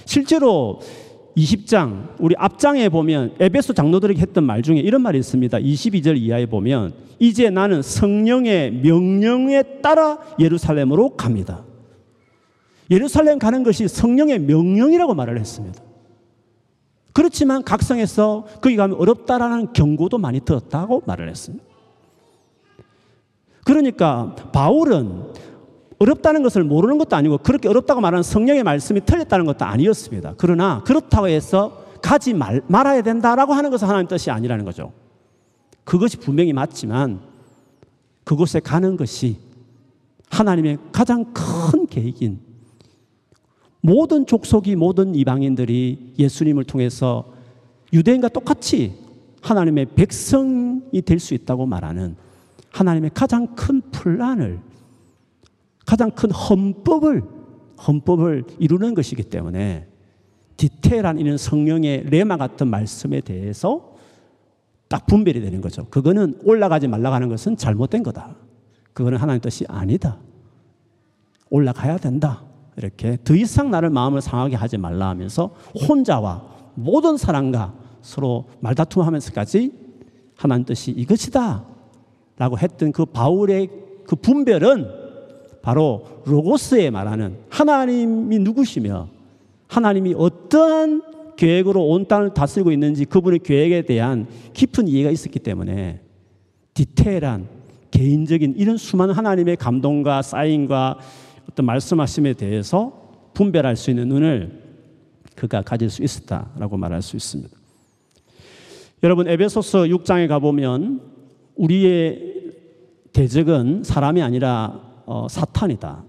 실제로 0.06 0.80
20장 1.38 2.16
우리 2.20 2.36
앞장에 2.38 2.90
보면 2.90 3.36
에베소 3.40 3.74
장로들에게 3.74 4.20
했던 4.20 4.44
말 4.44 4.62
중에 4.62 4.78
이런 4.78 5.02
말이 5.02 5.18
있습니다. 5.20 5.58
22절 5.60 6.18
이하에 6.18 6.46
보면 6.46 6.94
이제 7.20 7.50
나는 7.50 7.82
성령의 7.82 8.72
명령에 8.72 9.82
따라 9.82 10.20
예루살렘으로 10.40 11.16
갑니다. 11.16 11.64
예루살렘 12.92 13.38
가는 13.40 13.64
것이 13.64 13.88
성령의 13.88 14.40
명령이라고 14.40 15.14
말을 15.14 15.40
했습니다. 15.40 15.82
그렇지만 17.14 17.64
각성에서 17.64 18.46
거기 18.62 18.76
가면 18.76 18.98
어렵다라는 18.98 19.74
경고도 19.74 20.18
많이 20.18 20.40
들었다고 20.40 21.04
말을 21.06 21.30
했습니다. 21.30 21.64
그러니까 23.66 24.36
바울은 24.52 25.34
어렵다는 26.00 26.44
것을 26.44 26.64
모르는 26.64 26.98
것도 26.98 27.16
아니고 27.16 27.40
그렇게 27.40 27.68
어렵다고 27.68 28.02
말하는 28.02 28.24
성령의 28.24 28.64
말씀이 28.64 29.02
틀렸다는 29.06 29.46
것도 29.46 29.66
아니었습니다. 29.66 30.36
그러나 30.38 30.82
그렇다고 30.86 31.28
해서 31.28 31.86
가지 32.02 32.34
말, 32.34 32.62
말아야 32.68 33.02
된다라고 33.02 33.54
하는 33.54 33.70
것은 33.70 33.88
하나님 33.88 34.08
뜻이 34.08 34.32
아니라는 34.32 34.64
거죠. 34.64 34.94
그것이 35.84 36.18
분명히 36.18 36.54
맞지만 36.54 37.20
그곳에 38.24 38.60
가는 38.60 38.96
것이 38.96 39.38
하나님의 40.30 40.78
가장 40.92 41.34
큰 41.34 41.88
계획인 41.88 42.40
모든 43.82 44.26
족속이 44.26 44.76
모든 44.76 45.16
이방인들이 45.16 46.14
예수님을 46.20 46.66
통해서 46.66 47.34
유대인과 47.92 48.30
똑같이 48.30 48.96
하나님의 49.42 49.88
백성이 49.96 51.02
될 51.02 51.20
수 51.20 51.34
있다고 51.34 51.66
말하는 51.66 52.16
하나님의 52.72 53.12
가장 53.14 53.48
큰 53.56 53.82
플란을 53.92 54.60
가장 55.90 56.12
큰 56.12 56.30
헌법을 56.30 57.24
헌법을 57.88 58.44
이루는 58.60 58.94
것이기 58.94 59.24
때문에 59.24 59.88
디테일한 60.56 61.18
이런 61.18 61.36
성령의 61.36 62.04
레마 62.12 62.38
같은 62.38 62.68
말씀에 62.68 63.22
대해서 63.22 63.96
딱 64.88 65.08
분별이 65.08 65.42
되는 65.42 65.62
거죠. 65.62 65.88
그거는 65.90 66.42
올라가지 66.44 66.88
말라고 66.88 67.16
하는 67.16 67.28
것은 67.28 67.58
잘못된 67.58 68.04
거다. 68.04 68.36
그거는 68.94 69.18
하나님 69.18 69.42
뜻이 69.42 69.66
아니다. 69.68 70.20
올라가야 71.50 71.98
된다. 71.98 72.44
이렇게 72.78 73.18
더 73.24 73.34
이상 73.34 73.72
나를 73.72 73.90
마음을 73.90 74.22
상하게 74.22 74.58
하지 74.58 74.78
말라 74.78 75.10
하면서 75.10 75.56
혼자와 75.88 76.46
모든 76.76 77.18
사람과 77.18 77.74
서로 78.04 78.48
말다툼하면서까지 78.60 79.72
하나님 80.38 80.66
뜻이 80.66 80.92
이것이다. 80.92 81.66
라고 82.38 82.60
했던 82.60 82.92
그 82.92 83.06
바울의 83.06 83.70
그 84.06 84.16
분별은 84.16 85.09
바로 85.62 86.22
로고스에 86.26 86.90
말하는 86.90 87.38
하나님이 87.50 88.40
누구시며 88.40 89.10
하나님이 89.68 90.16
어떠한 90.18 91.04
계획으로 91.38 91.88
온 91.88 92.08
땅을 92.08 92.34
다스리고 92.34 92.72
있는지 92.72 93.06
그분의 93.06 93.40
계획에 93.40 93.84
대한 93.84 94.28
깊은 94.54 94.88
이해가 94.88 95.10
있었기 95.10 95.40
때문에 95.40 96.02
디테일한 96.74 97.48
개인적인 97.92 98.56
이런 98.58 98.78
수많은 98.78 99.14
하나님의 99.14 99.58
감동과 99.58 100.22
사인과 100.22 101.00
어떤 101.50 101.66
말씀하심에 101.66 102.34
대해서 102.34 103.32
분별할 103.34 103.76
수 103.76 103.90
있는 103.90 104.10
눈을 104.10 104.64
그가 105.36 105.62
가질 105.62 105.90
수 105.90 106.04
있었다라고 106.04 106.78
말할 106.78 107.02
수 107.02 107.16
있습니다. 107.16 107.58
여러분 109.04 109.30
에베소서 109.30 109.84
6장에 109.84 110.28
가보면 110.28 111.02
우리의 111.56 112.54
대적은 113.14 113.84
사람이 113.84 114.22
아니라 114.22 114.89
어, 115.12 115.28
사탄이다. 115.28 116.04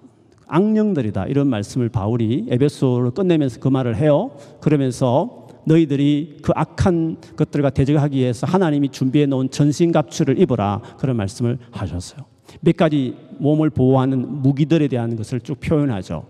악령들이다. 0.46 1.24
이런 1.26 1.48
말씀을 1.48 1.88
바울이 1.88 2.48
에베소를 2.50 3.12
끝내면서 3.12 3.58
그 3.58 3.68
말을 3.68 3.96
해요. 3.96 4.32
그러면서 4.60 5.48
너희들이 5.64 6.40
그 6.42 6.52
악한 6.54 7.16
것들과 7.34 7.70
대적하기 7.70 8.18
위해서 8.18 8.46
하나님이 8.46 8.90
준비해 8.90 9.24
놓은 9.24 9.50
전신갑주를 9.50 10.38
입어라. 10.38 10.82
그런 10.98 11.16
말씀을 11.16 11.58
하셨어요. 11.70 12.26
몇 12.60 12.76
가지 12.76 13.16
몸을 13.38 13.70
보호하는 13.70 14.42
무기들에 14.42 14.86
대한 14.88 15.16
것을 15.16 15.40
쭉 15.40 15.58
표현하죠. 15.60 16.26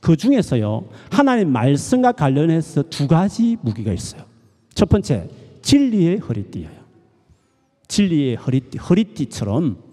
그 0.00 0.16
중에서요, 0.16 0.88
하나님 1.10 1.52
말씀과 1.52 2.12
관련해서 2.12 2.82
두 2.90 3.06
가지 3.06 3.56
무기가 3.62 3.92
있어요. 3.92 4.22
첫 4.74 4.88
번째, 4.88 5.28
진리의 5.62 6.18
허리띠예요. 6.18 6.70
진리의 7.86 8.36
허리띠, 8.36 8.78
허리띠처럼 8.78 9.87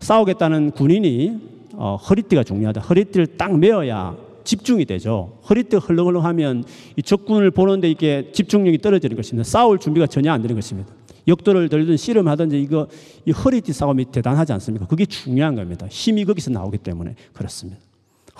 싸우겠다는 0.00 0.72
군인이 0.72 1.50
어, 1.74 1.96
허리띠가 1.96 2.44
중요하다. 2.44 2.80
허리띠를 2.80 3.26
딱 3.38 3.56
메어야 3.58 4.16
집중이 4.44 4.84
되죠. 4.86 5.38
허리띠 5.48 5.76
헐렁헐렁하면 5.76 6.64
이 6.96 7.02
적군을 7.02 7.50
보는데 7.50 7.90
이게 7.90 8.30
집중력이 8.32 8.78
떨어지는 8.78 9.16
것입니다. 9.16 9.48
싸울 9.48 9.78
준비가 9.78 10.06
전혀 10.06 10.32
안 10.32 10.42
되는 10.42 10.56
것입니다. 10.56 10.92
역도를 11.28 11.68
들든 11.68 11.96
씨름하든지 11.96 12.60
이거 12.60 12.88
이 13.24 13.30
허리띠 13.30 13.72
싸움이 13.72 14.06
대단하지 14.06 14.52
않습니까? 14.54 14.86
그게 14.86 15.04
중요한 15.04 15.54
겁니다. 15.54 15.86
힘이 15.88 16.24
거기서 16.24 16.50
나오기 16.50 16.78
때문에 16.78 17.14
그렇습니다. 17.32 17.80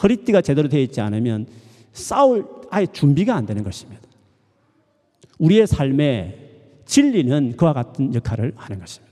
허리띠가 0.03 0.41
제대로 0.41 0.69
되어 0.69 0.81
있지 0.81 1.01
않으면 1.01 1.47
싸울 1.93 2.47
아예 2.71 2.87
준비가 2.87 3.37
안 3.37 3.47
되는 3.47 3.63
것입니다. 3.63 4.01
우리의 5.39 5.67
삶에 5.67 6.37
진리는 6.87 7.57
그와 7.57 7.73
같은 7.73 8.15
역할을 8.15 8.53
하는 8.57 8.81
것입니다. 8.81 9.10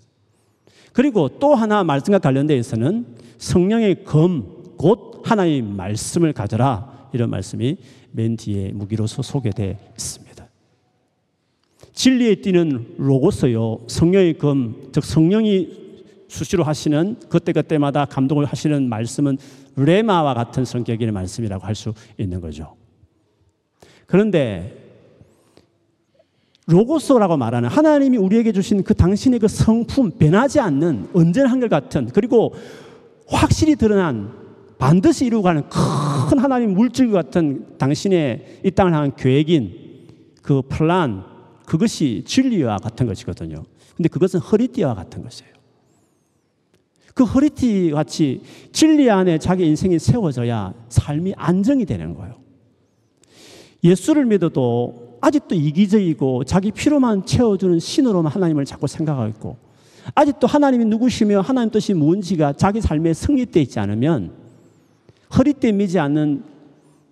그리고 0.92 1.28
또 1.28 1.54
하나 1.54 1.84
말씀과 1.84 2.18
관련되어서는 2.18 3.06
성령의 3.38 4.04
검, 4.04 4.74
곧 4.76 5.22
하나님의 5.24 5.62
말씀을 5.72 6.32
가져라. 6.32 7.08
이런 7.12 7.30
말씀이 7.30 7.76
맨 8.12 8.36
뒤에 8.36 8.72
무기로서 8.72 9.22
소개되어 9.22 9.74
있습니다. 9.96 10.48
진리에 11.92 12.36
뛰는 12.36 12.94
로고스요, 12.96 13.80
성령의 13.88 14.38
검, 14.38 14.90
즉 14.92 15.04
성령이 15.04 15.88
수시로 16.28 16.62
하시는 16.62 17.16
그때그때마다 17.28 18.04
감동을 18.04 18.44
하시는 18.44 18.88
말씀은 18.88 19.38
레마와 19.76 20.34
같은 20.34 20.64
성격의 20.64 21.10
말씀이라고 21.10 21.64
할 21.64 21.74
수 21.74 21.94
있는 22.18 22.40
거죠. 22.40 22.76
그런데 24.06 24.87
로고스라고 26.68 27.38
말하는 27.38 27.68
하나님이 27.68 28.18
우리에게 28.18 28.52
주신 28.52 28.84
그 28.84 28.94
당신의 28.94 29.40
그 29.40 29.48
성품 29.48 30.12
변하지 30.18 30.60
않는 30.60 31.08
언제나 31.14 31.50
한결같은 31.50 32.10
그리고 32.12 32.54
확실히 33.26 33.74
드러난 33.74 34.32
반드시 34.78 35.24
이루고 35.24 35.42
가는 35.42 35.62
큰 35.68 36.38
하나님 36.38 36.74
물질 36.74 37.10
같은 37.10 37.66
당신의 37.78 38.60
이 38.64 38.70
땅을 38.70 38.92
향한 38.92 39.16
계획인 39.16 39.72
그 40.42 40.60
플란 40.68 41.24
그것이 41.64 42.22
진리와 42.26 42.76
같은 42.76 43.06
것이거든요. 43.06 43.64
근데 43.96 44.08
그것은 44.10 44.38
허리띠와 44.40 44.94
같은 44.94 45.22
것이에요. 45.22 45.52
그 47.14 47.24
허리띠 47.24 47.90
같이 47.92 48.42
진리 48.72 49.10
안에 49.10 49.38
자기 49.38 49.66
인생이 49.66 49.98
세워져야 49.98 50.74
삶이 50.90 51.32
안정이 51.36 51.86
되는 51.86 52.14
거예요. 52.14 52.36
예수를 53.82 54.26
믿어도 54.26 55.07
아직도 55.20 55.54
이기적이고 55.54 56.44
자기 56.44 56.70
필요만 56.70 57.26
채워주는 57.26 57.78
신으로만 57.78 58.32
하나님을 58.32 58.64
자꾸 58.64 58.86
생각하고 58.86 59.28
있고 59.30 59.56
아직도 60.14 60.46
하나님이 60.46 60.84
누구시며 60.86 61.40
하나님 61.40 61.70
뜻이 61.70 61.94
뭔지가 61.94 62.52
자기 62.52 62.80
삶에 62.80 63.12
성립되어 63.12 63.62
있지 63.62 63.78
않으면 63.78 64.32
허리띠 65.36 65.72
미지 65.72 65.98
않는 65.98 66.42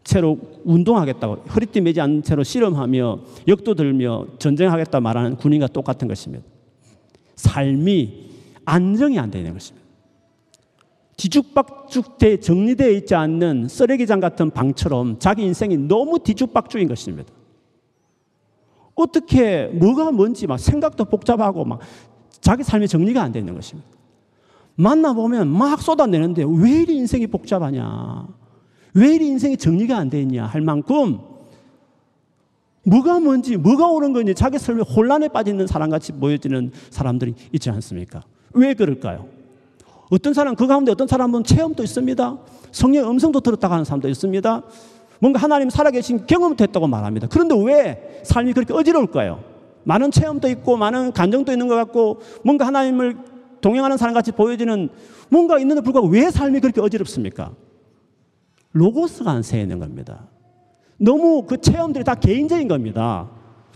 채로 0.05 0.39
운동하겠다고 0.65 1.35
허리띠 1.53 1.81
매지 1.81 2.01
않는 2.01 2.23
채로 2.23 2.45
실험하며 2.45 3.19
역도 3.49 3.75
들며 3.75 4.27
전쟁하겠다 4.39 5.01
말하는 5.01 5.37
군인과 5.37 5.67
똑같은 5.69 6.07
것입니다. 6.07 6.45
삶이 7.35 8.31
안정이 8.65 9.19
안 9.19 9.31
되는 9.31 9.53
것입니다. 9.53 9.85
뒤죽박죽돼 11.17 12.41
정리되어 12.41 12.91
있지 12.91 13.15
않는 13.15 13.69
쓰레기장 13.69 14.21
같은 14.21 14.51
방처럼 14.51 15.19
자기 15.19 15.43
인생이 15.43 15.77
너무 15.77 16.19
뒤죽박죽인 16.19 16.89
것입니다. 16.89 17.33
어떻게 18.97 19.67
뭐가 19.67 20.11
뭔지 20.11 20.47
막 20.49 20.59
생각도 20.59 21.05
복잡하고 21.05 21.65
막 21.65 21.81
자기 22.41 22.65
삶이 22.65 22.89
정리가 22.89 23.23
안 23.23 23.31
되는 23.31 23.55
것입니다. 23.55 23.89
만나보면 24.75 25.49
막 25.49 25.81
쏟아내는데 25.81 26.45
왜 26.49 26.83
이리 26.83 26.97
인생이 26.97 27.27
복잡하냐. 27.29 28.27
왜 28.95 29.15
이리 29.15 29.29
인생이 29.29 29.57
정리가 29.59 29.97
안 29.97 30.11
돼 30.11 30.21
있냐 30.23 30.47
할 30.47 30.63
만큼 30.63 31.19
뭐가 32.85 33.21
뭔지 33.21 33.57
뭐가 33.57 33.89
옳은 33.89 34.13
건지 34.13 34.35
자기 34.35 34.59
삶에 34.59 34.83
혼란에 34.83 35.29
빠져 35.29 35.51
있는 35.51 35.67
사람같이 35.67 36.13
보여지는 36.13 36.73
사람들이 36.91 37.35
있지 37.53 37.69
않습니까? 37.71 38.23
왜 38.55 38.75
그럴까요? 38.75 39.27
어떤 40.09 40.33
사람 40.33 40.55
그 40.55 40.67
가운데 40.67 40.93
어떤 40.93 41.07
사람은 41.09 41.45
체험도 41.45 41.83
있습니다. 41.83 42.39
성령의 42.71 43.11
음성도 43.11 43.41
들었다고 43.41 43.75
하는 43.75 43.85
사람도 43.85 44.09
있습니다. 44.09 44.63
뭔가 45.21 45.41
하나님 45.41 45.71
살아계신 45.71 46.27
경험도 46.27 46.63
했다고 46.65 46.87
말합니다. 46.87 47.27
그런데 47.31 47.55
왜 47.63 48.21
삶이 48.25 48.53
그렇게 48.53 48.73
어지러울까요? 48.73 49.43
많은 49.85 50.11
체험도 50.11 50.49
있고 50.49 50.77
많은 50.77 51.13
감정도 51.13 51.53
있는 51.53 51.69
것 51.69 51.77
같고 51.77 52.21
뭔가 52.45 52.67
하나님을 52.67 53.17
동행하는 53.61 53.97
사람 53.97 54.15
같이 54.15 54.33
보여지는 54.33 54.89
뭔가 55.29 55.59
있는데 55.59 55.81
불구하고 55.81 56.09
왜 56.09 56.31
삶이 56.31 56.61
그렇게 56.61 56.81
어지럽습니까? 56.81 57.53
로고스가 58.73 59.31
안 59.31 59.43
새 59.43 59.61
있는 59.61 59.79
겁니다. 59.79 60.27
너무 60.99 61.45
그 61.47 61.61
체험들이 61.61 62.05
다 62.05 62.15
개인적인 62.15 62.69
겁니다. 62.69 63.29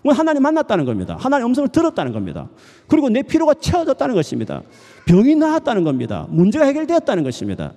뭐 0.02 0.14
하나님 0.14 0.42
만났다는 0.42 0.84
겁니다. 0.84 1.16
하나님 1.18 1.46
음성을 1.48 1.68
들었다는 1.68 2.12
겁니다. 2.12 2.48
그리고 2.88 3.08
내 3.08 3.22
필요가 3.22 3.54
채워졌다는 3.54 4.14
것입니다. 4.14 4.62
병이 5.06 5.34
나았다는 5.36 5.84
겁니다. 5.84 6.26
문제가 6.30 6.64
해결되었다는 6.66 7.22
것입니다. 7.22 7.72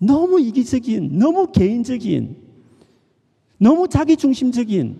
너무 0.00 0.40
이기적인, 0.40 1.18
너무 1.18 1.52
개인적인, 1.52 2.36
너무 3.58 3.86
자기중심적인 3.86 4.98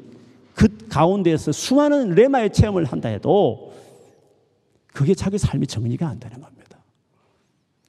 그 0.54 0.68
가운데에서 0.88 1.52
수많은 1.52 2.10
레마의 2.10 2.52
체험을 2.52 2.84
한다 2.84 3.08
해도 3.08 3.72
그게 4.88 5.14
자기 5.14 5.38
삶이 5.38 5.66
정리가 5.66 6.06
안 6.06 6.20
되는 6.20 6.38
겁니다. 6.38 6.78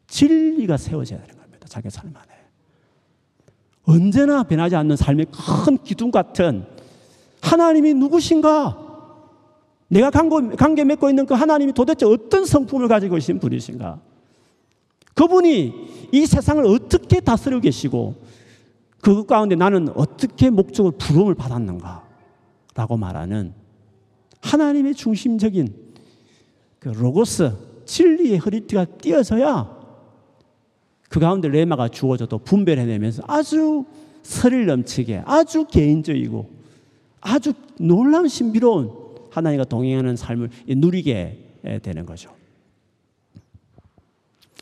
진리가 0.07 0.77
세워져야 0.77 1.21
되는 1.21 1.35
겁니다. 1.35 1.67
자기 1.67 1.89
삶 1.89 2.13
안에. 2.15 2.31
언제나 3.83 4.43
변하지 4.43 4.77
않는 4.77 4.95
삶의 4.95 5.25
큰 5.65 5.77
기둥 5.83 6.11
같은 6.11 6.65
하나님이 7.41 7.93
누구신가? 7.95 8.89
내가 9.89 10.09
관계 10.09 10.85
맺고 10.85 11.09
있는 11.09 11.25
그 11.25 11.33
하나님이 11.33 11.73
도대체 11.73 12.05
어떤 12.05 12.45
성품을 12.45 12.87
가지고 12.87 13.15
계신 13.15 13.39
분이신가? 13.39 13.99
그분이 15.15 16.09
이 16.11 16.25
세상을 16.25 16.63
어떻게 16.65 17.19
다스리고 17.19 17.61
계시고 17.61 18.15
그 19.01 19.25
가운데 19.25 19.55
나는 19.55 19.89
어떻게 19.95 20.49
목적을 20.49 20.91
부름을 20.91 21.35
받았는가? 21.35 22.07
라고 22.75 22.97
말하는 22.97 23.53
하나님의 24.41 24.95
중심적인 24.95 25.73
그 26.79 26.89
로고스, 26.89 27.51
진리의 27.85 28.37
허리띠가 28.37 28.85
띄어져야 28.85 29.79
그 31.09 31.19
가운데 31.19 31.49
레마가 31.49 31.89
주어져도 31.89 32.39
분별해내면서 32.39 33.23
아주 33.27 33.85
설을 34.23 34.65
넘치게 34.65 35.23
아주 35.25 35.65
개인적이고 35.65 36.49
아주 37.19 37.53
놀라운 37.79 38.27
신비로운 38.27 38.91
하나님과 39.29 39.65
동행하는 39.65 40.15
삶을 40.15 40.49
누리게 40.67 41.79
되는 41.83 42.05
거죠. 42.05 42.31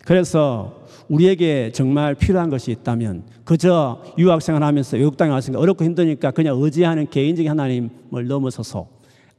그래서 0.10 0.88
우리에게 1.08 1.72
정말 1.72 2.16
필요한 2.16 2.50
것이 2.50 2.72
있다면 2.72 3.26
그저 3.44 4.02
유학생활 4.18 4.64
하면서 4.64 4.98
외국땅에 4.98 5.30
왔으니까 5.30 5.62
어렵고 5.62 5.86
힘드니까 5.86 6.32
그냥 6.32 6.60
의지하는 6.60 7.08
개인적인 7.08 7.48
하나님을 7.48 8.28
넘어서서 8.28 8.88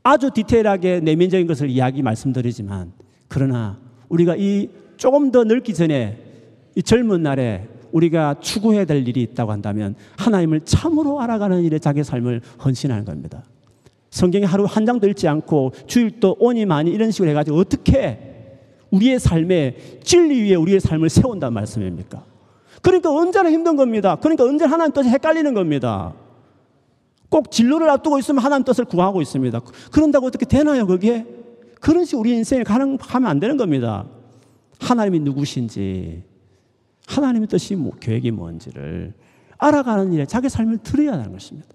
아주 0.04 0.30
디테일하게 0.30 1.00
내면적인 1.00 1.48
것을 1.48 1.70
이야기 1.70 2.02
말씀드리지만 2.02 2.92
그러나 3.26 3.78
우리가 4.08 4.36
이 4.38 4.68
조금 4.96 5.32
더 5.32 5.42
넓기 5.42 5.74
전에 5.74 6.22
이 6.76 6.82
젊은 6.84 7.24
날에 7.24 7.66
우리가 7.90 8.36
추구해야 8.38 8.84
될 8.84 9.08
일이 9.08 9.22
있다고 9.22 9.50
한다면 9.50 9.96
하나님을 10.18 10.60
참으로 10.64 11.20
알아가는 11.20 11.64
일에 11.64 11.80
자기 11.80 12.04
삶을 12.04 12.42
헌신하는 12.64 13.04
겁니다. 13.04 13.42
성경에 14.10 14.44
하루 14.44 14.66
한 14.66 14.86
장도 14.86 15.08
읽지 15.08 15.26
않고 15.26 15.72
주일도 15.88 16.36
오니 16.38 16.64
많이 16.66 16.92
이런 16.92 17.10
식으로 17.10 17.28
해가지고 17.30 17.56
어떻게 17.56 18.29
우리의 18.90 19.18
삶에 19.18 19.76
진리 20.02 20.42
위에 20.42 20.54
우리의 20.54 20.80
삶을 20.80 21.08
세운단 21.08 21.52
말씀입니까? 21.52 22.24
그러니까 22.82 23.10
언제나 23.10 23.50
힘든 23.50 23.76
겁니다. 23.76 24.16
그러니까 24.16 24.44
언제나 24.44 24.72
하나님 24.72 24.92
뜻이 24.92 25.08
헷갈리는 25.08 25.52
겁니다. 25.54 26.14
꼭 27.28 27.50
진로를 27.50 27.88
앞두고 27.90 28.18
있으면 28.18 28.42
하나님 28.42 28.64
뜻을 28.64 28.84
구하고 28.84 29.22
있습니다. 29.22 29.60
그런다고 29.92 30.26
어떻게 30.26 30.44
되나요, 30.44 30.86
그게? 30.86 31.26
그런 31.80 32.04
식으로 32.04 32.20
우리 32.20 32.32
인생을 32.36 32.64
가는, 32.64 32.98
가면 32.98 33.30
안 33.30 33.40
되는 33.40 33.56
겁니다. 33.56 34.06
하나님이 34.80 35.20
누구신지, 35.20 36.24
하나님의 37.06 37.48
뜻이 37.48 37.76
뭐, 37.76 37.92
계획이 38.00 38.30
뭔지를 38.32 39.14
알아가는 39.58 40.12
일에 40.12 40.26
자기 40.26 40.48
삶을 40.48 40.78
들여야 40.78 41.12
하는 41.12 41.32
것입니다. 41.32 41.68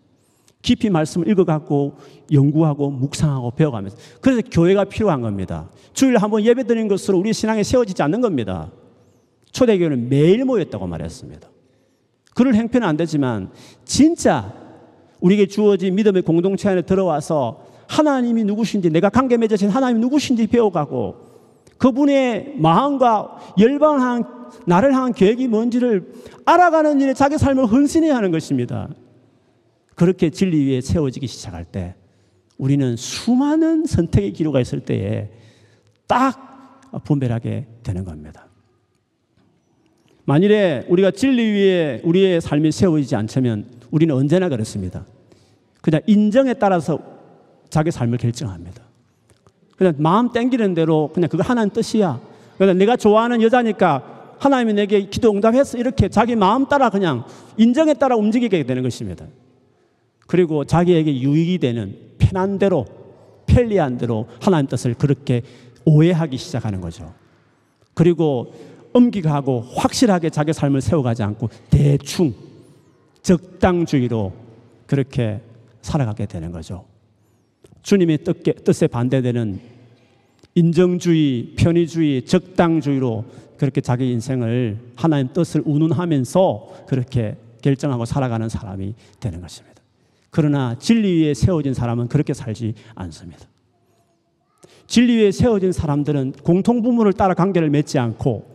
깊이 0.65 0.89
말씀을 0.89 1.29
읽어갖고 1.29 1.93
연구하고 2.31 2.89
묵상하고 2.89 3.51
배워가면서 3.51 3.95
그래서 4.19 4.41
교회가 4.51 4.85
필요한 4.85 5.21
겁니다. 5.21 5.69
주일 5.93 6.17
한번 6.17 6.43
예배 6.43 6.63
드리는 6.63 6.87
것으로 6.87 7.19
우리 7.19 7.33
신앙에 7.33 7.61
세워지지 7.61 8.01
않는 8.01 8.19
겁니다. 8.19 8.71
초대교회는 9.51 10.09
매일 10.09 10.43
모였다고 10.43 10.87
말했습니다. 10.87 11.47
그럴 12.33 12.55
행편은 12.55 12.87
안 12.87 12.97
되지만 12.97 13.51
진짜 13.85 14.53
우리에게 15.21 15.45
주어진 15.45 15.93
믿음의 15.93 16.23
공동체 16.23 16.67
안에 16.67 16.81
들어와서 16.81 17.63
하나님이 17.87 18.43
누구신지 18.43 18.89
내가 18.89 19.09
관계 19.09 19.37
맺어진 19.37 19.69
하나님이 19.69 19.99
누구신지 20.01 20.47
배워가고 20.47 21.15
그분의 21.77 22.55
마음과 22.57 23.53
열방을 23.59 24.01
향한 24.01 24.23
나를 24.65 24.95
향한 24.95 25.13
계획이 25.13 25.47
뭔지를 25.47 26.11
알아가는 26.43 26.99
일에 27.01 27.13
자기 27.13 27.37
삶을 27.37 27.67
헌신해야 27.67 28.15
하는 28.15 28.31
것입니다. 28.31 28.89
그렇게 29.95 30.29
진리 30.29 30.65
위에 30.67 30.81
세워지기 30.81 31.27
시작할 31.27 31.65
때 31.65 31.95
우리는 32.57 32.95
수많은 32.95 33.85
선택의 33.85 34.33
기로가 34.33 34.61
있을 34.61 34.81
때에 34.81 35.29
딱 36.07 36.81
분별하게 37.03 37.65
되는 37.83 38.05
겁니다. 38.05 38.47
만일에 40.25 40.85
우리가 40.89 41.11
진리 41.11 41.43
위에 41.43 42.01
우리의 42.03 42.41
삶이 42.41 42.71
세워지지 42.71 43.15
않다면 43.15 43.65
우리는 43.91 44.13
언제나 44.13 44.49
그렇습니다. 44.49 45.05
그냥 45.81 46.01
인정에 46.07 46.53
따라서 46.55 46.99
자기 47.69 47.91
삶을 47.91 48.17
결정합니다. 48.17 48.83
그냥 49.77 49.93
마음 49.97 50.31
땡기는 50.31 50.73
대로 50.73 51.11
그냥 51.13 51.29
그거 51.29 51.43
하나님 51.43 51.71
뜻이야. 51.73 52.19
그냥 52.57 52.77
내가 52.77 52.95
좋아하는 52.95 53.41
여자니까 53.41 54.35
하나님이 54.39 54.73
내게 54.73 55.01
기도 55.07 55.31
응답했어. 55.31 55.77
이렇게 55.77 56.09
자기 56.09 56.35
마음 56.35 56.65
따라 56.65 56.89
그냥 56.89 57.25
인정에 57.57 57.93
따라 57.93 58.15
움직이게 58.15 58.63
되는 58.63 58.83
것입니다. 58.83 59.25
그리고 60.27 60.65
자기에게 60.65 61.21
유익이 61.21 61.59
되는 61.59 61.97
편한 62.17 62.57
대로, 62.57 62.85
편리한 63.45 63.97
대로 63.97 64.27
하나님 64.41 64.67
뜻을 64.67 64.95
그렇게 64.95 65.41
오해하기 65.85 66.37
시작하는 66.37 66.81
거죠. 66.81 67.13
그리고 67.93 68.53
엄기가하고 68.93 69.61
확실하게 69.61 70.29
자기 70.29 70.53
삶을 70.53 70.81
세워가지 70.81 71.23
않고 71.23 71.49
대충 71.69 72.33
적당주의로 73.21 74.33
그렇게 74.87 75.41
살아가게 75.81 76.25
되는 76.25 76.51
거죠. 76.51 76.85
주님의 77.81 78.19
뜻에 78.63 78.87
반대되는 78.87 79.59
인정주의, 80.55 81.53
편의주의, 81.57 82.25
적당주의로 82.25 83.25
그렇게 83.57 83.81
자기 83.81 84.11
인생을 84.11 84.79
하나님 84.95 85.31
뜻을 85.33 85.61
운운하면서 85.65 86.85
그렇게 86.87 87.35
결정하고 87.61 88.05
살아가는 88.05 88.47
사람이 88.49 88.93
되는 89.19 89.41
것입니다. 89.41 89.74
그러나 90.35 90.75
진리 90.77 91.21
위에 91.21 91.33
세워진 91.33 91.73
사람은 91.73 92.09
그렇게 92.09 92.33
살지 92.33 92.73
않습니다. 92.93 93.45
진리 94.85 95.15
위에 95.15 95.31
세워진 95.31 95.71
사람들은 95.71 96.33
공통 96.43 96.81
부문을 96.81 97.13
따라 97.13 97.33
관계를 97.33 97.69
맺지 97.69 97.97
않고 97.99 98.45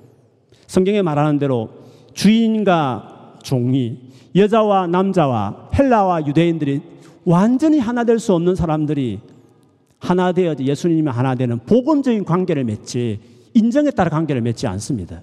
성경에 0.67 1.01
말하는 1.01 1.39
대로 1.39 1.71
주인과 2.13 3.39
종이 3.43 3.99
여자와 4.37 4.89
남자와 4.89 5.71
헬라와 5.73 6.27
유대인들이 6.27 6.83
완전히 7.25 7.79
하나 7.79 8.05
될 8.05 8.19
수 8.19 8.35
없는 8.35 8.57
사람들이 8.57 9.21
하나 9.99 10.33
되어 10.33 10.55
예수님이 10.61 11.09
하나 11.09 11.35
되는 11.35 11.59
복음적인 11.61 12.27
관계를 12.27 12.65
맺지 12.65 13.21
인정에 13.55 13.91
따라 13.91 14.11
관계를 14.11 14.43
맺지 14.43 14.67
않습니다. 14.67 15.23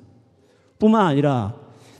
뿐만 0.80 1.06
아니라 1.06 1.54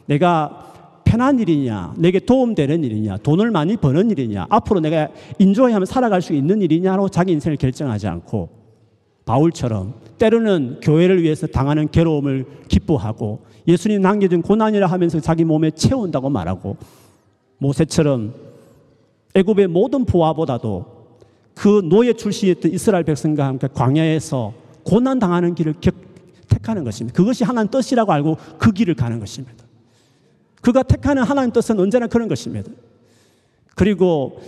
내가 0.08 0.74
편한 1.18 1.40
일이냐, 1.40 1.96
내게 1.98 2.20
도움되는 2.20 2.84
일이냐, 2.84 3.18
돈을 3.18 3.50
많이 3.50 3.76
버는 3.76 4.12
일이냐, 4.12 4.46
앞으로 4.50 4.80
내가 4.82 5.10
인조하면 5.40 5.88
살아갈 5.88 6.22
수 6.22 6.34
있는 6.34 6.62
일이냐로 6.62 7.10
자기 7.10 7.32
인생을 7.32 7.58
결정하지 7.58 8.08
않고 8.08 8.50
바울처럼 9.26 9.96
때로는 10.20 10.80
교회를 10.84 11.24
위해서 11.24 11.48
당하는 11.48 11.90
괴로움을 11.90 12.46
기뻐하고 12.68 13.40
예수님 13.68 14.00
남겨준 14.00 14.44
고난이라 14.44 14.86
하면서 14.86 15.20
자기 15.20 15.44
몸에 15.44 15.72
채운다고 15.72 16.30
말하고 16.30 16.78
모세처럼 17.58 18.36
애굽의 19.34 19.68
모든 19.68 20.06
부하보다도 20.06 20.86
그 21.56 21.82
노예 21.84 22.14
출신이었던 22.14 22.72
이스라엘 22.72 23.04
백성과 23.04 23.44
함께 23.44 23.68
광야에서 23.74 24.54
고난 24.84 25.18
당하는 25.18 25.56
길을 25.56 25.74
택하는 26.48 26.84
것입니다. 26.84 27.18
그것이 27.18 27.44
하나님 27.44 27.72
뜻이라고 27.72 28.12
알고 28.14 28.38
그 28.60 28.72
길을 28.72 28.94
가는 28.94 29.20
것입니다. 29.20 29.67
그가 30.68 30.84
택하는 30.84 31.24
하나님 31.24 31.54
뜻은 31.54 31.80
언제나 31.80 32.08
그런 32.08 32.28
것입니다. 32.28 32.70
그리고 33.74 34.42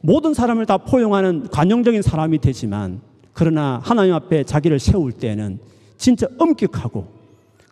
모든 0.00 0.32
사람을 0.32 0.64
다 0.64 0.78
포용하는 0.78 1.48
관용적인 1.50 2.00
사람이 2.00 2.38
되지만 2.38 3.02
그러나 3.34 3.78
하나님 3.84 4.14
앞에 4.14 4.44
자기를 4.44 4.78
세울 4.78 5.12
때는 5.12 5.58
진짜 5.98 6.26
엄격하고 6.38 7.06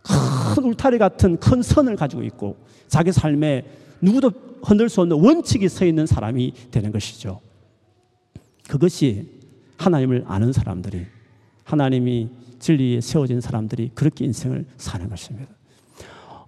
큰 0.03 0.65
울타리 0.65 0.99
같은 0.99 1.39
큰 1.39 1.63
선을 1.63 1.97
가지고 1.97 2.23
있고 2.25 2.59
자기 2.89 3.11
삶에 3.11 3.65
누구도 4.03 4.33
흔들 4.63 4.91
수 4.91 5.01
없는 5.01 5.19
원칙이 5.25 5.67
서 5.71 5.87
있는 5.87 6.05
사람이 6.05 6.53
되는 6.71 6.93
것이죠. 6.93 7.41
그것이 8.69 9.31
하나님을 9.79 10.27
아는 10.27 10.53
사람들이 10.53 11.07
하나님이 11.65 12.29
진리에 12.59 13.01
세워진 13.01 13.41
사람들이 13.41 13.93
그렇게 13.95 14.27
인생을 14.27 14.67
사는 14.77 15.09
것입니다. 15.09 15.59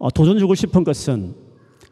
어, 0.00 0.10
도전 0.10 0.38
주고 0.38 0.54
싶은 0.54 0.82
것은 0.82 1.34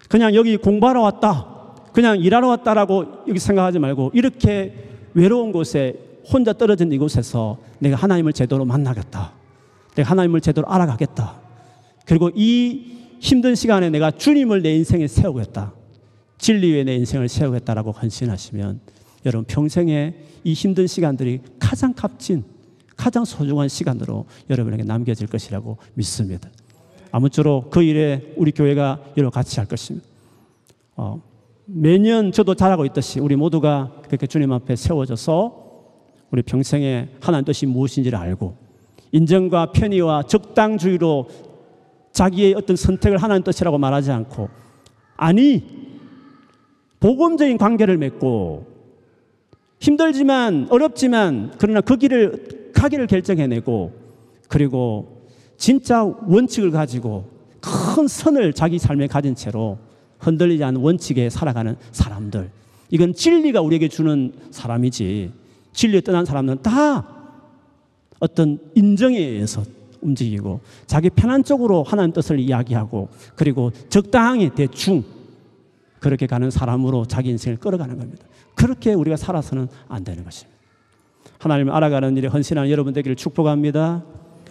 그냥 0.08 0.34
여기 0.34 0.56
공부하러 0.56 1.02
왔다. 1.02 1.74
그냥 1.92 2.18
일하러 2.18 2.48
왔다라고 2.48 3.04
여기 3.28 3.38
생각하지 3.38 3.78
말고 3.78 4.12
이렇게 4.14 4.74
외로운 5.14 5.52
곳에 5.52 5.98
혼자 6.32 6.52
떨어진 6.52 6.90
이곳에서 6.90 7.58
내가 7.78 7.96
하나님을 7.96 8.32
제대로 8.32 8.64
만나겠다. 8.64 9.32
내가 9.94 10.10
하나님을 10.10 10.40
제대로 10.40 10.66
알아가겠다. 10.68 11.38
그리고 12.06 12.30
이 12.34 12.96
힘든 13.20 13.54
시간에 13.54 13.90
내가 13.90 14.10
주님을 14.10 14.62
내 14.62 14.74
인생에 14.74 15.06
세우겠다. 15.06 15.74
진리 16.38 16.72
위에 16.72 16.84
내 16.84 16.94
인생을 16.94 17.28
세우겠다라고 17.28 17.92
헌신하시면 17.92 18.80
여러분 19.26 19.44
평생에 19.44 20.14
이 20.44 20.52
힘든 20.54 20.86
시간들이 20.86 21.40
가장 21.58 21.92
값진 21.92 22.44
가장 22.96 23.24
소중한 23.26 23.68
시간으로 23.68 24.24
여러분에게 24.48 24.84
남겨질 24.84 25.26
것이라고 25.26 25.76
믿습니다. 25.94 26.48
아무쪼록 27.10 27.70
그 27.70 27.82
일에 27.82 28.32
우리 28.36 28.52
교회가 28.52 29.00
여러 29.16 29.30
같이 29.30 29.58
할 29.60 29.66
것입니다. 29.66 30.06
어, 30.96 31.20
매년 31.64 32.32
저도 32.32 32.54
잘하고 32.54 32.84
있듯이 32.86 33.20
우리 33.20 33.36
모두가 33.36 33.92
그렇게 34.06 34.26
주님 34.26 34.52
앞에 34.52 34.76
세워져서 34.76 35.68
우리 36.30 36.42
평생에 36.42 37.08
하나님 37.20 37.44
뜻이 37.44 37.66
무엇인지를 37.66 38.18
알고 38.18 38.56
인정과 39.12 39.72
편의와 39.72 40.24
적당주의로 40.24 41.28
자기의 42.12 42.54
어떤 42.54 42.76
선택을 42.76 43.18
하나님 43.18 43.42
뜻이라고 43.44 43.78
말하지 43.78 44.10
않고 44.10 44.48
아니 45.16 45.64
복음적인 47.00 47.58
관계를 47.58 47.96
맺고 47.96 48.66
힘들지만 49.80 50.68
어렵지만 50.70 51.52
그러나 51.58 51.80
그 51.80 51.96
길을 51.96 52.72
가기를 52.74 53.06
결정해내고 53.06 53.92
그리고 54.48 55.17
진짜 55.58 56.04
원칙을 56.04 56.70
가지고 56.70 57.28
큰 57.60 58.08
선을 58.08 58.54
자기 58.54 58.78
삶에 58.78 59.08
가진 59.08 59.34
채로 59.34 59.76
흔들리지 60.20 60.64
않는 60.64 60.80
원칙에 60.80 61.28
살아가는 61.28 61.76
사람들. 61.92 62.50
이건 62.90 63.12
진리가 63.12 63.60
우리에게 63.60 63.88
주는 63.88 64.32
사람이지. 64.50 65.32
진리에 65.72 66.00
떠난 66.00 66.24
사람들은 66.24 66.62
다 66.62 67.06
어떤 68.20 68.58
인정에 68.74 69.18
의해서 69.18 69.62
움직이고 70.00 70.60
자기 70.86 71.10
편한 71.10 71.42
쪽으로 71.42 71.82
하나님 71.82 72.12
뜻을 72.12 72.38
이야기하고 72.38 73.08
그리고 73.34 73.72
적당히 73.88 74.50
대충 74.50 75.02
그렇게 75.98 76.28
가는 76.28 76.50
사람으로 76.50 77.04
자기 77.06 77.30
인생을 77.30 77.58
끌어가는 77.58 77.98
겁니다. 77.98 78.24
그렇게 78.54 78.92
우리가 78.94 79.16
살아서는 79.16 79.66
안 79.88 80.04
되는 80.04 80.22
것입니다. 80.22 80.56
하나님을 81.38 81.72
알아가는 81.72 82.16
일에 82.16 82.28
헌신하는 82.28 82.70
여러분 82.70 82.92
되기를 82.92 83.16
축복합니다. 83.16 84.04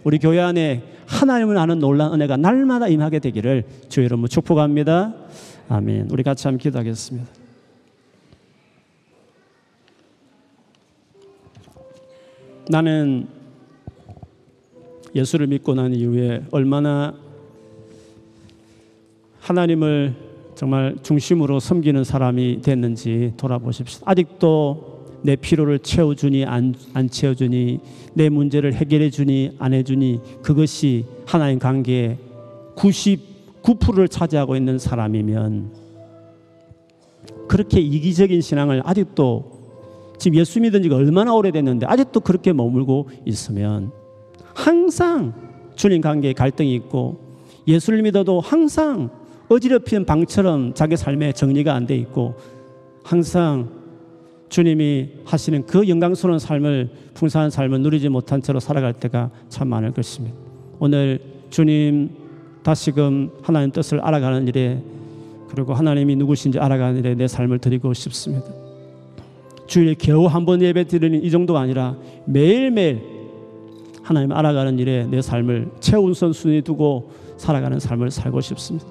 우리 0.07 0.19
교회 0.19 0.39
안에 0.39 0.83
하나님을 1.05 1.57
아는 1.57 1.79
놀라운 1.79 2.13
은혜가 2.13 2.37
날마다 2.37 2.87
임하게 2.87 3.19
되기를 3.19 3.65
주 3.89 4.05
여러분 4.05 4.29
축복합니다. 4.29 5.13
아멘. 5.67 6.07
우리 6.11 6.23
같이 6.23 6.47
한번 6.47 6.59
기도하겠습니다. 6.59 7.27
나는 12.69 13.27
예수를 15.13 15.47
믿고 15.47 15.75
난 15.75 15.93
이후에 15.93 16.45
얼마나 16.51 17.13
하나님을 19.41 20.15
정말 20.55 20.95
중심으로 21.03 21.59
섬기는 21.59 22.05
사람이 22.05 22.61
됐는지 22.61 23.33
돌아보십시오. 23.35 24.03
아직도 24.05 24.96
내 25.23 25.35
피로를 25.35 25.79
채워주니 25.79 26.45
안, 26.45 26.73
안 26.93 27.09
채워주니 27.09 27.79
내 28.13 28.29
문제를 28.29 28.73
해결해 28.73 29.09
주니 29.09 29.51
안 29.59 29.73
해주니 29.73 30.21
그것이 30.41 31.05
하나님 31.25 31.59
관계의 31.59 32.17
99%를 32.75 34.07
차지하고 34.07 34.55
있는 34.55 34.77
사람이면 34.77 35.71
그렇게 37.47 37.79
이기적인 37.79 38.41
신앙을 38.41 38.81
아직도 38.85 39.57
지금 40.17 40.37
예수 40.37 40.59
믿은 40.59 40.83
지가 40.83 40.95
얼마나 40.95 41.33
오래됐는데 41.33 41.85
아직도 41.85 42.21
그렇게 42.21 42.53
머물고 42.53 43.09
있으면 43.25 43.91
항상 44.53 45.33
주님 45.75 46.01
관계에 46.01 46.33
갈등이 46.33 46.73
있고 46.75 47.19
예수를 47.67 48.01
믿어도 48.01 48.39
항상 48.39 49.09
어지럽히는 49.49 50.05
방처럼 50.05 50.73
자기 50.73 50.97
삶에 50.97 51.31
정리가 51.33 51.73
안 51.73 51.85
돼 51.85 51.95
있고 51.95 52.35
항상 53.03 53.76
주님이 54.49 55.09
하시는 55.25 55.65
그 55.65 55.87
영광스러운 55.87 56.39
삶을 56.39 56.89
풍성한 57.13 57.49
삶을 57.49 57.81
누리지 57.81 58.09
못한 58.09 58.41
채로 58.41 58.59
살아갈 58.59 58.93
때가 58.93 59.29
참 59.49 59.67
많을 59.67 59.91
것입니다. 59.91 60.35
오늘 60.79 61.19
주님 61.49 62.09
다시금 62.63 63.31
하나님 63.41 63.71
뜻을 63.71 63.99
알아가는 63.99 64.47
일에 64.47 64.81
그리고 65.49 65.73
하나님이 65.73 66.15
누구신지 66.15 66.59
알아가는 66.59 66.97
일에 66.99 67.15
내 67.15 67.27
삶을 67.27 67.59
드리고 67.59 67.93
싶습니다. 67.93 68.45
주일에 69.65 69.95
겨우 69.97 70.25
한 70.27 70.45
번 70.45 70.61
예배 70.61 70.85
드리는 70.85 71.21
이 71.23 71.29
정도가 71.29 71.59
아니라 71.59 71.97
매일매일 72.25 73.01
하나님 74.01 74.31
알아가는 74.31 74.79
일에 74.79 75.05
내 75.09 75.21
삶을 75.21 75.71
최우선 75.81 76.31
순위 76.31 76.61
두고 76.61 77.11
살아가는 77.37 77.79
삶을 77.79 78.11
살고 78.11 78.39
싶습니다. 78.41 78.87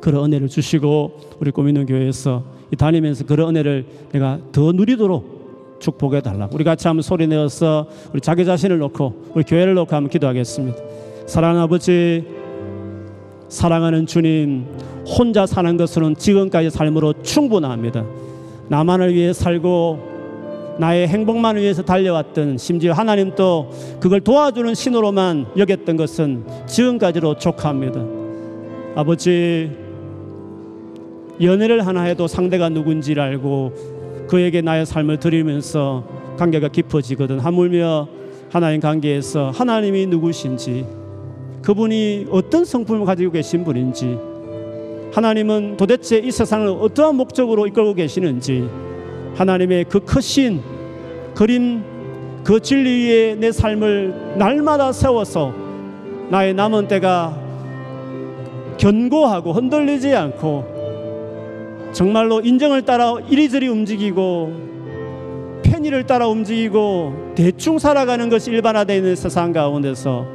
그런 0.00 0.24
은혜를 0.24 0.48
주시고 0.48 1.36
우리 1.40 1.50
꼬미는 1.50 1.86
교회에서 1.86 2.44
다니면서 2.76 3.24
그런 3.24 3.50
은혜를 3.50 3.86
내가 4.12 4.38
더 4.52 4.72
누리도록 4.72 5.78
축복해 5.80 6.20
달라고. 6.20 6.54
우리 6.54 6.64
같이 6.64 6.88
한번 6.88 7.02
소리 7.02 7.26
내어서 7.26 7.86
우리 8.12 8.20
자기 8.20 8.44
자신을 8.44 8.78
놓고 8.78 9.32
우리 9.34 9.44
교회를 9.44 9.74
놓고 9.74 9.94
한번 9.94 10.10
기도하겠습니다. 10.10 10.78
사랑하는 11.26 11.62
아버지, 11.62 12.24
사랑하는 13.48 14.06
주님, 14.06 14.66
혼자 15.06 15.46
사는 15.46 15.76
것으로는 15.76 16.16
지금까지 16.16 16.70
삶으로 16.70 17.14
충분합니다. 17.22 18.04
나만을 18.68 19.14
위해 19.14 19.32
살고 19.32 20.14
나의 20.78 21.06
행복만 21.06 21.56
위해서 21.56 21.82
달려왔던 21.82 22.58
심지어 22.58 22.92
하나님 22.92 23.34
또 23.34 23.70
그걸 24.00 24.20
도와주는 24.20 24.74
신호로만 24.74 25.46
여겼던 25.56 25.96
것은 25.96 26.44
지금까지로 26.66 27.36
족합니다. 27.38 28.00
아버지 28.96 29.83
연애를 31.40 31.86
하나 31.86 32.02
해도 32.02 32.26
상대가 32.26 32.68
누군지를 32.68 33.22
알고 33.22 34.26
그에게 34.28 34.60
나의 34.60 34.86
삶을 34.86 35.18
드리면서 35.18 36.04
관계가 36.36 36.68
깊어지거든. 36.68 37.38
하물며 37.40 38.08
하나님 38.50 38.80
관계에서 38.80 39.50
하나님이 39.50 40.06
누구신지 40.06 40.86
그분이 41.62 42.26
어떤 42.30 42.64
성품을 42.64 43.04
가지고 43.06 43.32
계신 43.32 43.64
분인지 43.64 44.18
하나님은 45.12 45.76
도대체 45.76 46.18
이 46.18 46.30
세상을 46.30 46.68
어떠한 46.68 47.16
목적으로 47.16 47.66
이끌고 47.66 47.94
계시는지 47.94 48.68
하나님의 49.34 49.84
그 49.88 50.00
크신 50.00 50.60
그림 51.34 51.82
그 52.44 52.60
진리 52.60 53.06
위에 53.06 53.34
내 53.36 53.50
삶을 53.50 54.36
날마다 54.36 54.92
세워서 54.92 55.52
나의 56.30 56.54
남은 56.54 56.88
때가 56.88 57.36
견고하고 58.76 59.52
흔들리지 59.52 60.14
않고 60.14 60.73
정말로 61.94 62.40
인정을 62.40 62.82
따라 62.82 63.14
이리저리 63.30 63.68
움직이고 63.68 64.52
편의를 65.62 66.04
따라 66.06 66.26
움직이고 66.26 67.32
대충 67.36 67.78
살아가는 67.78 68.28
것이 68.28 68.50
일반화되어 68.50 68.96
있는 68.96 69.16
세상 69.16 69.52
가운데서 69.52 70.26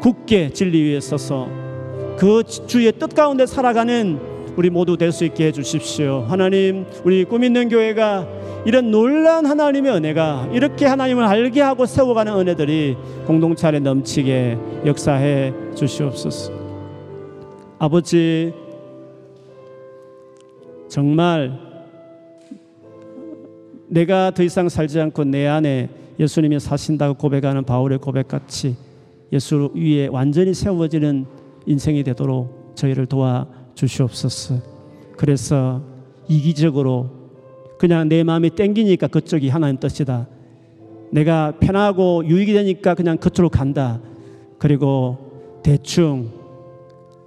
굳게 0.00 0.50
진리 0.52 0.82
위에 0.82 1.00
서서 1.00 1.48
그 2.18 2.42
주의 2.44 2.92
뜻 2.92 3.14
가운데 3.14 3.46
살아가는 3.46 4.20
우리 4.54 4.68
모두 4.68 4.98
될 4.98 5.12
수 5.12 5.24
있게 5.24 5.46
해주십시오. 5.46 6.26
하나님, 6.28 6.84
우리 7.04 7.24
꿈 7.24 7.42
있는 7.42 7.70
교회가 7.70 8.26
이런 8.66 8.90
놀란 8.90 9.46
하나님의 9.46 9.92
은혜가 9.92 10.50
이렇게 10.52 10.84
하나님을 10.84 11.24
알게 11.24 11.62
하고 11.62 11.86
세워가는 11.86 12.38
은혜들이 12.38 12.96
공동체 13.26 13.66
안에 13.66 13.80
넘치게 13.80 14.58
역사해 14.84 15.54
주시옵소서. 15.74 16.52
아버지, 17.78 18.52
정말 20.92 21.58
내가 23.88 24.30
더 24.30 24.42
이상 24.42 24.68
살지 24.68 25.00
않고 25.00 25.24
내 25.24 25.46
안에 25.46 25.88
예수님이 26.20 26.60
사신다고 26.60 27.14
고백하는 27.14 27.64
바울의 27.64 27.96
고백같이 27.96 28.76
예수 29.32 29.70
위에 29.74 30.08
완전히 30.08 30.52
세워지는 30.52 31.24
인생이 31.64 32.02
되도록 32.02 32.74
저희를 32.74 33.06
도와 33.06 33.46
주시옵소서. 33.74 34.56
그래서 35.16 35.80
이기적으로 36.28 37.08
그냥 37.78 38.10
내 38.10 38.22
마음이 38.22 38.50
땡기니까 38.50 39.06
그쪽이 39.06 39.48
하나님 39.48 39.78
뜻이다. 39.78 40.28
내가 41.10 41.54
편하고 41.58 42.22
유익이 42.26 42.52
되니까 42.52 42.94
그냥 42.94 43.16
그쪽으로 43.16 43.48
간다. 43.48 43.98
그리고 44.58 45.16
대충 45.62 46.28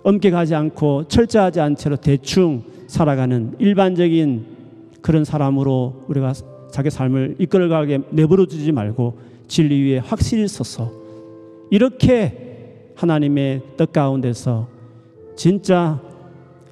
엄격하지 0.04 0.54
않고 0.54 1.06
철저하지 1.08 1.62
않은 1.62 1.76
채로 1.76 1.96
대충 1.96 2.75
살아가는 2.88 3.56
일반적인 3.60 4.46
그런 5.02 5.24
사람으로 5.26 6.04
우리가 6.08 6.34
자기 6.72 6.90
삶을 6.90 7.36
이끌어가게 7.40 8.02
내버려 8.12 8.46
두지 8.46 8.72
말고 8.72 9.18
진리 9.48 9.82
위에 9.84 10.00
확실히 10.00 10.48
서서 10.48 10.92
이렇게 11.72 12.92
하나님의 12.96 13.62
뜻 13.78 13.92
가운데서 13.92 14.68
진짜 15.36 16.00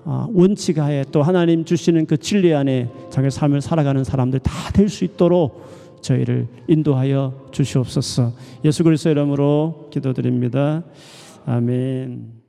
아, 0.06 0.28
원칙 0.34 0.80
하에 0.80 1.06
또 1.12 1.24
하나님 1.24 1.64
주시는 1.64 2.06
그 2.06 2.18
진리 2.18 2.54
안에 2.54 2.90
자기 3.10 3.30
삶을 3.32 3.62
살아가는 3.62 4.04
사람들 4.04 4.40
다 4.40 4.72
될 4.74 4.90
수 4.90 5.06
있도록 5.06 5.64
저희를 6.02 6.48
인도하여 6.68 7.48
주시옵소서. 7.52 8.34
예수 8.66 8.84
그리스도 8.84 9.10
이름으로 9.12 9.88
기도드립니다. 9.92 10.84
아멘. 11.46 12.43